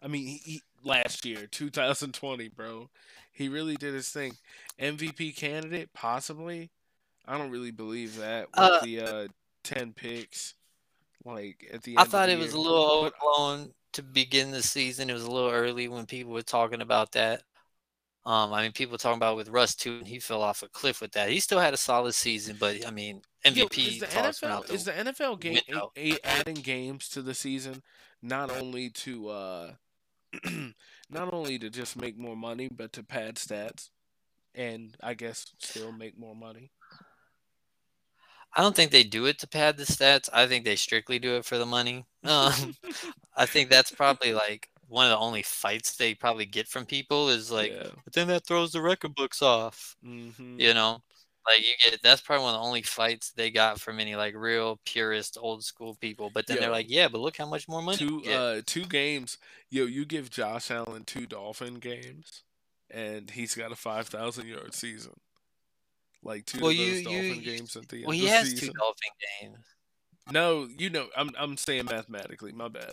[0.02, 2.88] I mean, he, he last year, 2020, bro.
[3.32, 4.32] He really did his thing.
[4.80, 6.70] MVP candidate, possibly.
[7.26, 9.28] I don't really believe that with Uh, the uh,
[9.64, 10.54] 10 picks.
[11.24, 14.62] Like at the end I thought the it was a little overblown to begin the
[14.62, 15.10] season.
[15.10, 17.42] It was a little early when people were talking about that.
[18.24, 20.68] Um, I mean, people were talking about with Russ too, and he fell off a
[20.68, 21.30] cliff with that.
[21.30, 24.74] He still had a solid season, but I mean, Yo, MVP is the NFL the
[24.74, 27.82] is the NFL game a, a- adding games to the season
[28.22, 29.72] not only to uh
[31.10, 33.90] not only to just make more money but to pad stats
[34.54, 36.70] and I guess still make more money.
[38.56, 40.28] I don't think they do it to pad the stats.
[40.32, 42.06] I think they strictly do it for the money.
[42.22, 42.74] Um,
[43.34, 47.30] I think that's probably like one of the only fights they probably get from people
[47.30, 47.88] is like, Yeah.
[48.04, 49.96] but then that throws the record books off.
[50.04, 50.60] Mhm.
[50.60, 51.02] You know,
[51.46, 54.34] like you get that's probably one of the only fights they got from any like
[54.36, 56.30] real purist old school people.
[56.32, 57.96] But then they're like, yeah, but look how much more money.
[57.98, 59.38] two uh two games.
[59.70, 62.42] Yo, you give Josh Allen two Dolphin games,
[62.90, 65.12] and he's got a five thousand yard season.
[66.22, 68.50] Like two Well, of those you- Dolphin you- games at the end well, he has
[68.50, 68.68] season.
[68.68, 69.10] two Dolphin
[69.40, 69.64] games.
[70.30, 72.52] No, you know, I'm I'm saying mathematically.
[72.52, 72.92] My bad.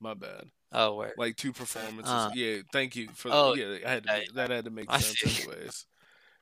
[0.00, 0.44] My bad.
[0.72, 1.14] Oh, where?
[1.16, 2.10] Like two performances.
[2.12, 3.30] Uh, yeah, thank you for.
[3.32, 5.86] oh, yeah, I had to I- that had to make sense anyways.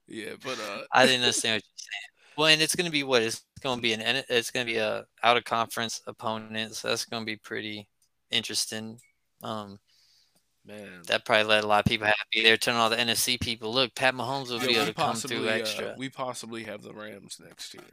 [0.06, 2.36] Yeah, but uh, I didn't understand what you're saying.
[2.36, 3.22] Well, and it's going to be what?
[3.22, 6.88] It's going to be an it's going to be a out of conference opponent, so
[6.88, 7.88] that's going to be pretty
[8.30, 8.98] interesting.
[9.42, 9.78] Um,
[10.66, 12.42] man, that probably let a lot of people happy.
[12.42, 15.06] They're telling all the NFC people, look, Pat Mahomes will Yo, be able to come
[15.10, 15.94] possibly through uh, extra.
[15.96, 17.84] we possibly have the Rams next year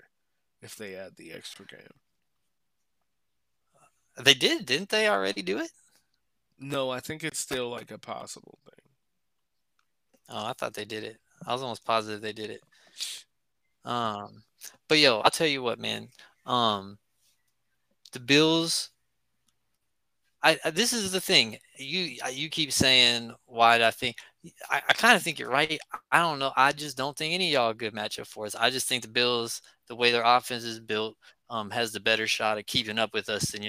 [0.61, 1.79] if they add the extra game.
[4.21, 5.71] They did, didn't they already do it?
[6.59, 8.91] No, I think it's still like a possible thing.
[10.29, 11.17] Oh, I thought they did it.
[11.45, 12.61] I was almost positive they did it.
[13.83, 14.43] Um,
[14.87, 16.09] but yo, I'll tell you what, man.
[16.45, 16.97] Um,
[18.11, 18.89] the Bills.
[20.43, 21.57] I, I this is the thing.
[21.77, 24.15] You you keep saying why do I think
[24.69, 25.79] I, I kind of think you're right.
[26.11, 26.51] I don't know.
[26.57, 28.55] I just don't think any y'all good matchup for us.
[28.55, 31.15] I just think the Bills, the way their offense is built,
[31.49, 33.63] um, has the better shot at keeping up with us than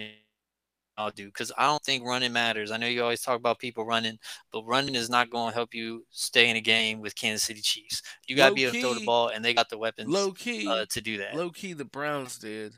[0.97, 1.27] all do.
[1.27, 2.71] Because I don't think running matters.
[2.71, 4.19] I know you always talk about people running,
[4.53, 7.61] but running is not going to help you stay in a game with Kansas City
[7.61, 8.03] Chiefs.
[8.27, 10.33] You got to be able to throw the ball, and they got the weapons Low
[10.33, 11.35] key, uh, to do that.
[11.35, 12.75] low key, the Browns did.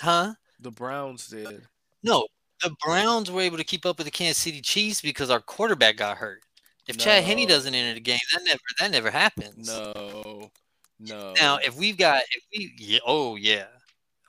[0.00, 0.34] Huh?
[0.60, 1.62] The Browns did.
[2.02, 2.26] No,
[2.62, 5.96] the Browns were able to keep up with the Kansas City Chiefs because our quarterback
[5.96, 6.42] got hurt.
[6.88, 9.68] If Chad Henne doesn't enter the game, that never that never happens.
[9.68, 10.50] No,
[10.98, 11.32] no.
[11.34, 13.66] Now, if we've got if we yeah, oh yeah.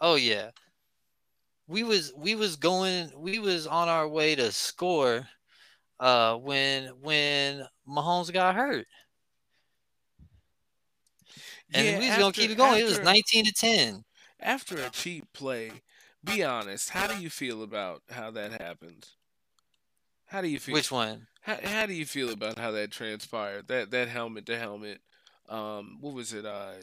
[0.02, 0.52] Oh yeah.
[1.68, 5.28] We was we was going we was on our way to score
[6.00, 8.88] uh when when Mahomes got hurt.
[11.74, 12.82] And Yeah, we was gonna keep it going.
[12.82, 14.04] It was 19 to 10.
[14.40, 15.72] after a cheap play,
[16.24, 16.90] be honest.
[16.90, 19.08] How do you feel about how that happened?
[20.28, 20.74] How do you feel?
[20.74, 21.28] Which one?
[21.42, 23.68] How, how do you feel about how that transpired?
[23.68, 25.00] That that helmet to helmet.
[25.50, 26.46] Um, what was it?
[26.46, 26.74] Uh,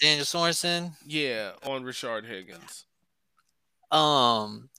[0.00, 0.92] Daniel Sorensen?
[1.06, 2.86] yeah, on Rashard Higgins.
[3.92, 4.70] Um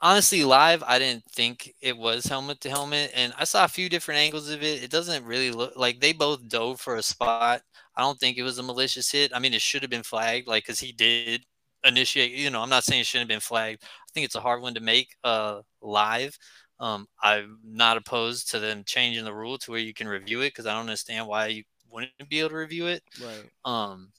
[0.00, 3.88] honestly live I didn't think it was helmet to helmet and I saw a few
[3.88, 4.82] different angles of it.
[4.82, 7.62] It doesn't really look like they both dove for a spot.
[7.96, 9.32] I don't think it was a malicious hit.
[9.34, 11.44] I mean it should have been flagged like cuz he did
[11.84, 13.82] initiate, you know, I'm not saying it shouldn't have been flagged.
[13.84, 16.38] I think it's a hard one to make uh live.
[16.78, 20.54] Um I'm not opposed to them changing the rule to where you can review it
[20.54, 23.50] cuz I don't understand why you wouldn't be able to review it Right.
[23.64, 24.12] um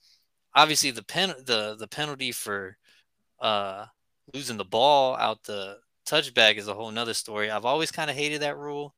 [0.56, 2.78] obviously the pen the the penalty for
[3.42, 3.86] uh
[4.34, 7.52] losing the ball out the touchback is a whole nother story.
[7.52, 8.96] I've always kind of hated that rule.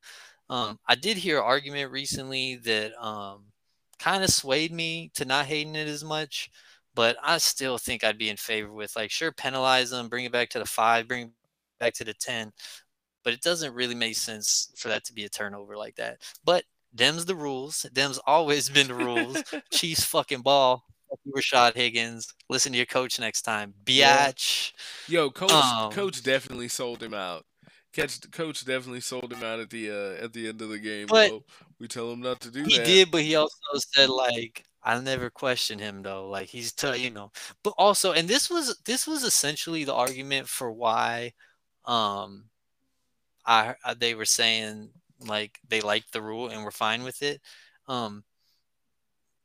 [0.50, 3.46] Um i did hear an argument recently that um
[4.00, 6.50] kind of swayed me to not hating it as much
[6.96, 10.32] but i still think i'd be in favor with like sure penalize them bring it
[10.32, 11.32] back to the five bring it
[11.80, 12.52] back to the 10
[13.24, 16.20] but it doesn't really make sense for that to be a turnover like that.
[16.44, 17.86] But them's the rules.
[17.94, 19.42] Them's always been the rules.
[19.72, 20.84] Chiefs fucking ball.
[21.24, 22.34] You, Rashard Higgins.
[22.50, 23.74] Listen to your coach next time.
[23.86, 24.72] Biatch.
[25.08, 27.46] Yo, coach, Um, coach definitely sold him out.
[27.94, 31.08] Catch, coach definitely sold him out at the uh, at the end of the game.
[31.08, 31.42] But-
[31.80, 32.88] we tell him not to do He that.
[32.88, 36.30] He did, but he also said like I never question him though.
[36.30, 37.32] Like he's t- you know.
[37.62, 41.34] But also, and this was this was essentially the argument for why
[41.86, 42.46] um
[43.46, 47.42] I I- they were saying like they liked the rule and were fine with it.
[47.88, 48.24] Um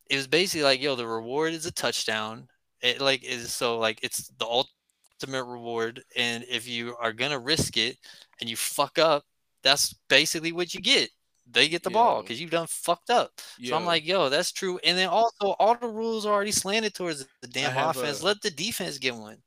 [0.09, 2.49] it was basically like, yo, the reward is a touchdown.
[2.83, 7.77] It like is so like it's the ultimate reward, and if you are gonna risk
[7.77, 7.97] it
[8.41, 9.25] and you fuck up,
[9.63, 11.11] that's basically what you get.
[11.51, 13.33] They get the ball because you've done fucked up.
[13.71, 14.79] So I'm like, yo, that's true.
[14.85, 18.21] And then also, all the rules are already slanted towards the damn offense.
[18.21, 19.39] a- Let the defense get one.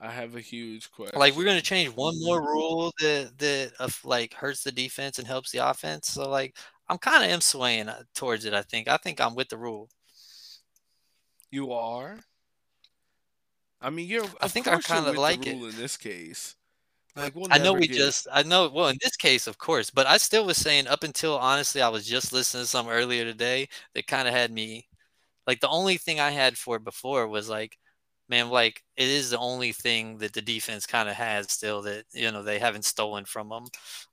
[0.00, 1.18] I have a huge question.
[1.18, 5.26] Like we're gonna change one more rule that that of like hurts the defense and
[5.26, 6.08] helps the offense.
[6.08, 6.56] So like
[6.88, 8.54] I'm kind of am swaying uh, towards it.
[8.54, 8.88] I think.
[8.88, 9.88] I think I'm with the rule.
[11.50, 12.18] You are.
[13.80, 14.26] I mean, you're.
[14.40, 15.52] I think I with the like it.
[15.52, 16.56] in this case.
[17.16, 19.88] Like we'll I know we get- just, I know, well, in this case, of course,
[19.88, 23.24] but I still was saying up until honestly, I was just listening to some earlier
[23.24, 24.88] today that kind of had me
[25.46, 27.78] like the only thing I had for it before was like,
[28.28, 32.04] man, like it is the only thing that the defense kind of has still that,
[32.12, 33.66] you know, they haven't stolen from them.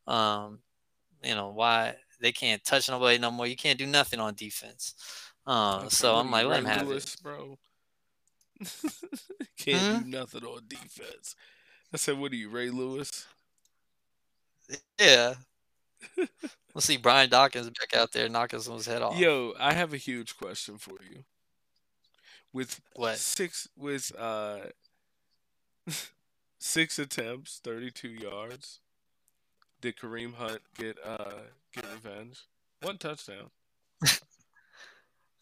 [0.07, 0.59] Um,
[1.23, 3.47] you know, why they can't touch nobody no more.
[3.47, 4.93] You can't do nothing on defense.
[5.45, 7.21] Uh, so I'm like, let him have Lewis, it.
[7.23, 7.57] bro.
[9.57, 10.03] Can't Hmm?
[10.03, 11.35] do nothing on defense.
[11.93, 13.25] I said, what are you, Ray Lewis?
[14.99, 15.33] Yeah.
[16.17, 19.17] we'll see Brian Dawkins back out there knocking someone's head off.
[19.17, 21.23] Yo, I have a huge question for you.
[22.53, 23.17] With What?
[23.17, 24.59] six with uh
[26.59, 28.79] six attempts, thirty two yards,
[29.81, 31.41] did Kareem Hunt get uh
[31.73, 32.39] get revenge?
[32.81, 33.49] One touchdown.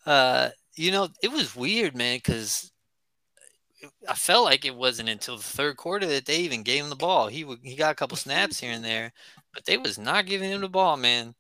[0.06, 2.72] Uh, you know, it was weird, man, because
[4.08, 6.96] I felt like it wasn't until the third quarter that they even gave him the
[6.96, 7.28] ball.
[7.28, 9.12] He would, he got a couple snaps here and there,
[9.54, 11.34] but they was not giving him the ball, man.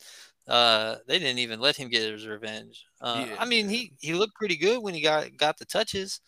[0.47, 2.86] Uh, they didn't even let him get his revenge.
[3.02, 6.22] Uh, Yeah, I mean, he he looked pretty good when he got got the touches.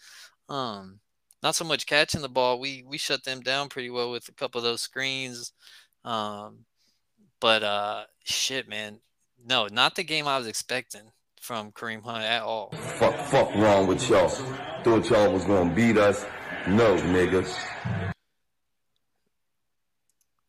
[0.49, 0.99] Um,
[1.43, 2.59] not so much catching the ball.
[2.59, 5.53] We we shut them down pretty well with a couple of those screens.
[6.03, 6.65] Um,
[7.39, 8.99] but uh, shit, man,
[9.45, 12.71] no, not the game I was expecting from Kareem Hunt at all.
[12.71, 14.29] Fuck, fuck wrong with y'all.
[14.29, 16.25] Thought y'all was gonna beat us?
[16.67, 17.55] No, niggas.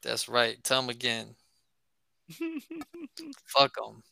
[0.03, 0.63] That's right.
[0.63, 1.35] Tell them again.
[3.47, 4.03] Fuck them.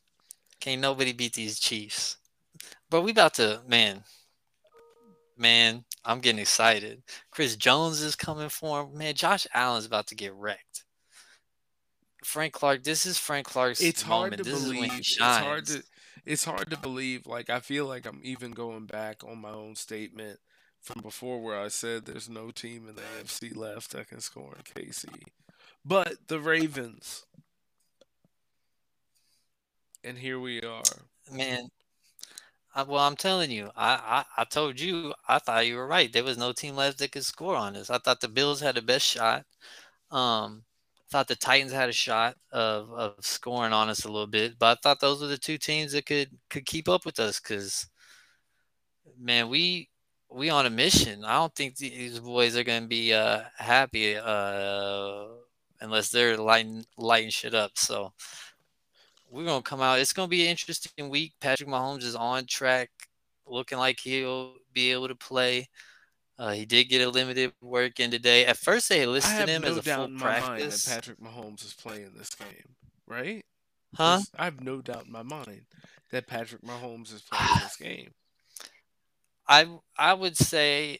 [0.60, 2.16] Can't nobody beat these Chiefs.
[2.88, 4.04] But we about to, man.
[5.36, 7.02] Man, I'm getting excited.
[7.30, 8.98] Chris Jones is coming for him.
[8.98, 10.84] Man, Josh Allen's about to get wrecked.
[12.24, 14.92] Frank Clark, this is Frank Clark's It's hard to this is believe.
[14.98, 15.82] It's hard to
[16.26, 17.26] it's hard to believe.
[17.26, 20.38] Like I feel like I'm even going back on my own statement
[20.80, 24.54] from before where I said there's no team in the AFC left that can score
[24.56, 25.08] in KC.
[25.84, 27.24] But the Ravens.
[30.04, 30.82] And here we are.
[31.30, 31.68] Man,
[32.74, 36.12] I, well, I'm telling you, I, I I told you, I thought you were right.
[36.12, 37.90] There was no team left that could score on us.
[37.90, 39.44] I thought the Bills had the best shot.
[40.10, 40.64] Um,
[41.10, 44.78] thought the Titans had a shot of of scoring on us a little bit, but
[44.78, 47.40] I thought those were the two teams that could could keep up with us.
[47.40, 47.86] Cause
[49.18, 49.88] man, we
[50.30, 51.24] we on a mission.
[51.24, 55.26] I don't think these boys are gonna be uh happy uh
[55.80, 57.72] unless they're lighting lighting shit up.
[57.76, 58.12] So
[59.30, 59.98] we're gonna come out.
[59.98, 61.34] It's gonna be an interesting week.
[61.40, 62.90] Patrick Mahomes is on track,
[63.46, 65.68] looking like he'll be able to play.
[66.40, 68.46] Uh, he did get a limited work in today.
[68.46, 70.84] At first, they listed him no as a doubt full in my mind that.
[70.88, 72.76] Patrick Mahomes is playing this game,
[73.06, 73.44] right?
[73.94, 74.20] Huh?
[74.38, 75.66] I have no doubt in my mind
[76.12, 78.12] that Patrick Mahomes is playing this game.
[79.46, 79.66] I
[79.98, 80.98] I would say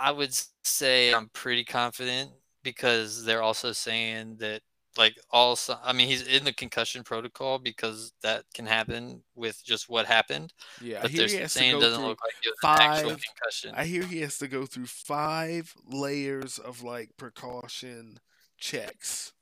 [0.00, 2.32] I would say I'm pretty confident
[2.64, 4.62] because they're also saying that
[4.96, 9.88] like also I mean he's in the concussion protocol because that can happen with just
[9.88, 10.52] what happened.
[10.80, 12.54] Yeah, I but hear they're he has to saying go doesn't through look like it
[12.62, 13.74] an actual five- concussion.
[13.76, 18.18] I hear he has to go through five layers of like precaution
[18.58, 19.32] checks.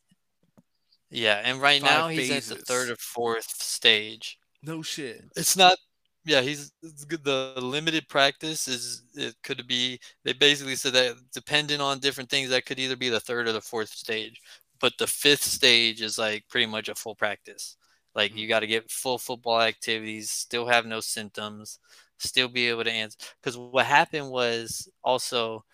[1.11, 4.39] Yeah, and right Five now he's at the third or fourth stage.
[4.63, 5.25] No shit.
[5.37, 5.77] It's not.
[6.25, 7.25] Yeah, he's it's good.
[7.25, 9.99] The limited practice is it could be.
[10.23, 13.53] They basically said that depending on different things, that could either be the third or
[13.53, 14.41] the fourth stage.
[14.81, 17.77] But the fifth stage is like pretty much a full practice.
[18.15, 18.39] Like mm-hmm.
[18.39, 21.79] you got to get full football activities, still have no symptoms,
[22.19, 23.19] still be able to answer.
[23.43, 25.65] Because what happened was also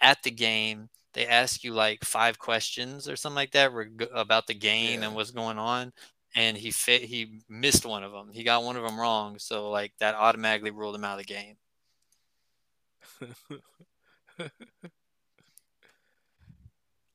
[0.00, 4.46] at the game they ask you like five questions or something like that reg- about
[4.46, 5.06] the game Yeah.
[5.06, 5.92] and what's going on
[6.34, 9.70] and he fit he missed one of them he got one of them wrong so
[9.70, 11.56] like that automatically ruled him out of the game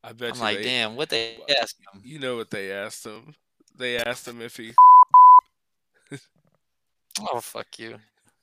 [0.04, 2.72] I bet i'm you like they, damn what they asked him You know what they
[2.72, 3.36] asked him?
[3.78, 4.74] They asked him if he,
[7.32, 7.97] oh fuck you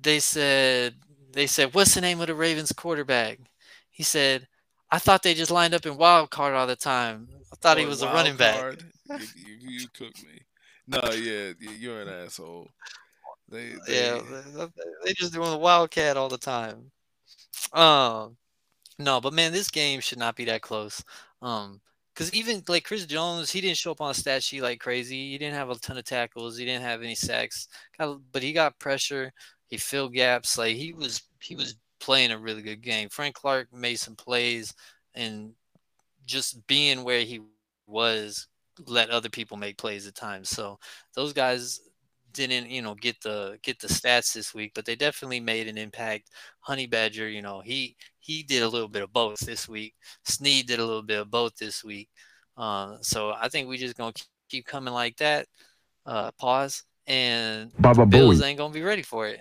[0.02, 0.96] they said
[1.32, 3.40] they said what's the name of the ravens quarterback
[3.90, 4.48] he said
[4.92, 7.86] i thought they just lined up in wild card all the time i thought he
[7.86, 8.78] was a running back?
[9.10, 10.42] You, you, you cooked me.
[10.88, 12.70] No, yeah, you're an asshole.
[13.50, 14.22] They, they Yeah,
[14.56, 14.68] they,
[15.06, 16.92] they just doing the wildcat all the time.
[17.74, 18.38] Um,
[19.00, 21.04] no, but man, this game should not be that close.
[21.42, 21.82] Um,
[22.14, 25.32] because even like Chris Jones, he didn't show up on a stat sheet like crazy.
[25.32, 26.58] He didn't have a ton of tackles.
[26.58, 27.68] He didn't have any sacks.
[27.98, 29.32] Got, but he got pressure.
[29.68, 30.58] He filled gaps.
[30.58, 33.10] Like he was, he was playing a really good game.
[33.10, 34.74] Frank Clark made some plays,
[35.14, 35.52] and
[36.26, 37.42] just being where he
[37.86, 38.48] was
[38.88, 40.50] let other people make plays at times.
[40.50, 40.80] So
[41.14, 41.82] those guys
[42.38, 45.78] didn't you know get the get the stats this week, but they definitely made an
[45.78, 46.30] impact.
[46.60, 49.94] Honey Badger, you know, he he did a little bit of both this week.
[50.24, 52.10] Sneed did a little bit of both this week.
[52.56, 55.48] Uh, so I think we just gonna keep, keep coming like that.
[56.06, 58.46] Uh, pause and Baba Bills Booey.
[58.46, 59.40] ain't gonna be ready for it.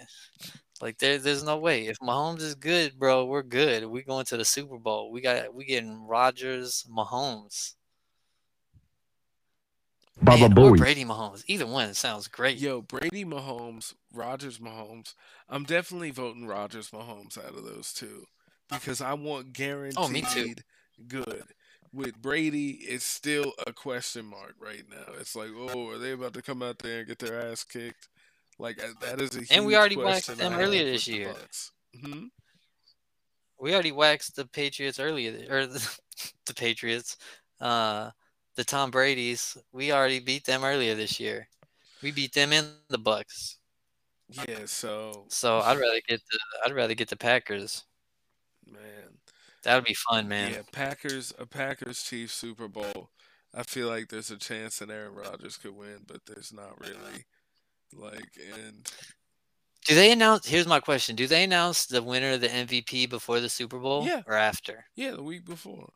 [0.80, 1.86] Like there, there's no way.
[1.86, 3.86] If Mahomes is good, bro, we're good.
[3.86, 5.10] We going to the Super Bowl.
[5.10, 7.74] We got we getting Rodgers, Mahomes,
[10.20, 10.78] Baba and.
[10.78, 11.44] Brady Mahomes.
[11.46, 12.58] Either one sounds great.
[12.58, 15.14] Yo, Brady Mahomes, Rodgers Mahomes.
[15.48, 18.24] I'm definitely voting Rodgers Mahomes out of those two
[18.70, 20.54] because I want guaranteed Oh, me too.
[21.06, 21.44] good.
[21.92, 25.14] With Brady, it's still a question mark right now.
[25.20, 28.08] It's like, oh, are they about to come out there and get their ass kicked?
[28.58, 31.12] Like uh, that is a huge And we already waxed them I earlier this the
[31.12, 31.28] year.
[31.34, 31.72] Bucks.
[32.02, 32.28] Mhm.
[33.60, 35.98] We already waxed the Patriots earlier, or the,
[36.46, 37.16] the Patriots,
[37.60, 38.10] uh,
[38.56, 39.56] the Tom Brady's.
[39.72, 41.48] We already beat them earlier this year.
[42.02, 43.58] We beat them in the Bucks.
[44.48, 47.84] Yeah, so So I'd rather get the I'd rather get the Packers.
[48.70, 49.18] man,
[49.62, 50.52] That would be fun, man.
[50.52, 53.10] yeah, Packers, a Packers Chiefs Super Bowl.
[53.54, 57.24] I feel like there's a chance that Aaron Rodgers could win, but there's not really.
[57.94, 58.84] Like, and
[59.86, 60.46] Do they announce?
[60.46, 64.04] Here's my question: Do they announce the winner of the MVP before the Super Bowl
[64.04, 64.22] Yeah.
[64.26, 64.84] or after?
[64.96, 65.92] yeah, the week before.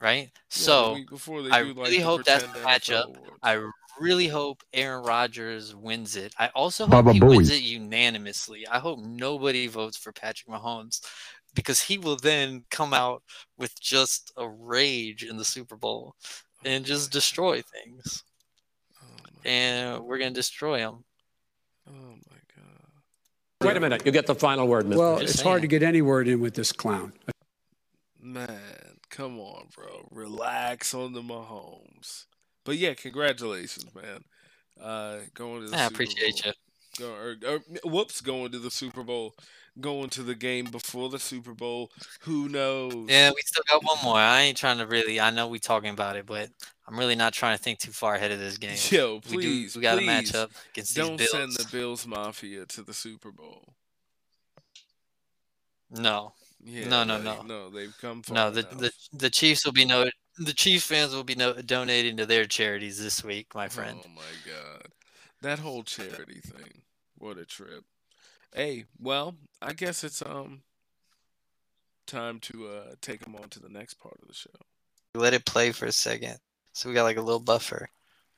[0.00, 0.30] Right.
[0.32, 3.16] Yeah, so week before they I do, like, really hope that's the matchup.
[3.16, 3.16] NFL.
[3.42, 3.68] I
[4.00, 6.34] really hope Aaron Rodgers wins it.
[6.38, 8.66] I also hope Baba he wins it unanimously.
[8.68, 11.00] I hope nobody votes for Patrick Mahomes
[11.54, 13.22] because he will then come out
[13.56, 16.14] with just a rage in the Super Bowl
[16.64, 18.22] and just destroy things.
[19.02, 19.06] Oh
[19.44, 21.04] And we're gonna destroy him.
[21.88, 21.92] oh
[22.30, 23.66] my god.
[23.66, 24.06] Wait a minute.
[24.06, 24.96] You get the final word, Mr.
[24.96, 27.12] Well, Just it's hard to get any word in with this clown.
[28.20, 28.60] Man,
[29.10, 30.08] come on, bro.
[30.10, 32.26] Relax on the Mahomes.
[32.64, 34.24] But yeah, congratulations, man.
[34.80, 36.52] Uh, going to the I Super appreciate Bowl.
[36.98, 37.04] you.
[37.06, 39.34] Go, or, or, whoops, going to the Super Bowl,
[39.80, 41.90] going to the game before the Super Bowl.
[42.22, 43.06] Who knows?
[43.08, 44.16] Yeah, we still got one more.
[44.16, 45.20] I ain't trying to really.
[45.20, 46.50] I know we talking about it, but
[46.86, 48.76] I'm really not trying to think too far ahead of this game.
[48.90, 49.42] Yo, we do.
[49.42, 52.94] please, We got a please, match up against Don't send the Bills Mafia to the
[52.94, 53.74] Super Bowl.
[55.90, 56.32] No,
[56.64, 57.42] Yeah, No, no, like, no.
[57.42, 57.70] no.
[57.70, 58.50] They've come no.
[58.50, 58.78] The, enough.
[58.78, 60.10] the the Chiefs will be no.
[60.38, 64.00] The Chiefs fans will be no, donating to their charities this week, my friend.
[64.04, 64.88] Oh my god.
[65.42, 66.82] That whole charity thing.
[67.16, 67.84] What a trip.
[68.54, 70.62] Hey, well, I guess it's um
[72.06, 74.50] time to uh take them on to the next part of the show.
[75.14, 76.38] Let it play for a second,
[76.72, 77.88] so we got like a little buffer,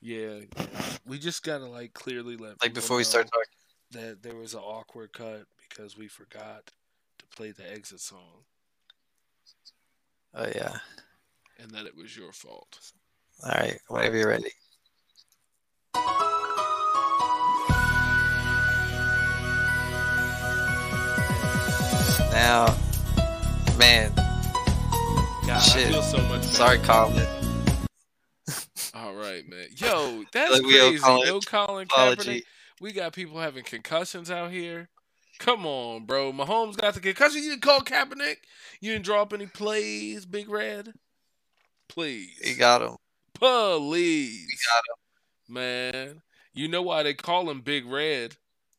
[0.01, 0.65] Yeah, yeah.
[1.05, 4.03] we just gotta like clearly let like before we start talking.
[4.03, 6.71] that there was an awkward cut because we forgot
[7.31, 8.43] to play the exit song
[10.33, 10.77] Oh yeah.
[11.59, 12.79] and that it was your fault.
[13.43, 13.77] All right.
[13.89, 14.51] Whenever you're ready.
[22.31, 22.75] Now,
[23.77, 24.11] man,
[25.45, 25.87] God, Shit.
[25.87, 26.43] I feel so much.
[26.43, 26.77] sorry.
[26.79, 27.27] Colin.
[28.93, 29.67] All right, man.
[29.75, 30.99] Yo, that's Like crazy.
[31.03, 31.87] No Colin.
[31.87, 32.43] Kaepernick.
[32.79, 34.87] We got people having concussions out here.
[35.41, 36.31] Come on, bro.
[36.31, 37.41] Mahomes got the concussion.
[37.41, 38.37] You didn't call Kaepernick.
[38.79, 40.93] You didn't draw up any plays, Big Red.
[41.89, 42.95] Please, He got him.
[43.33, 45.53] please, You got him.
[45.53, 46.21] man.
[46.53, 48.37] You know why they call him Big Red?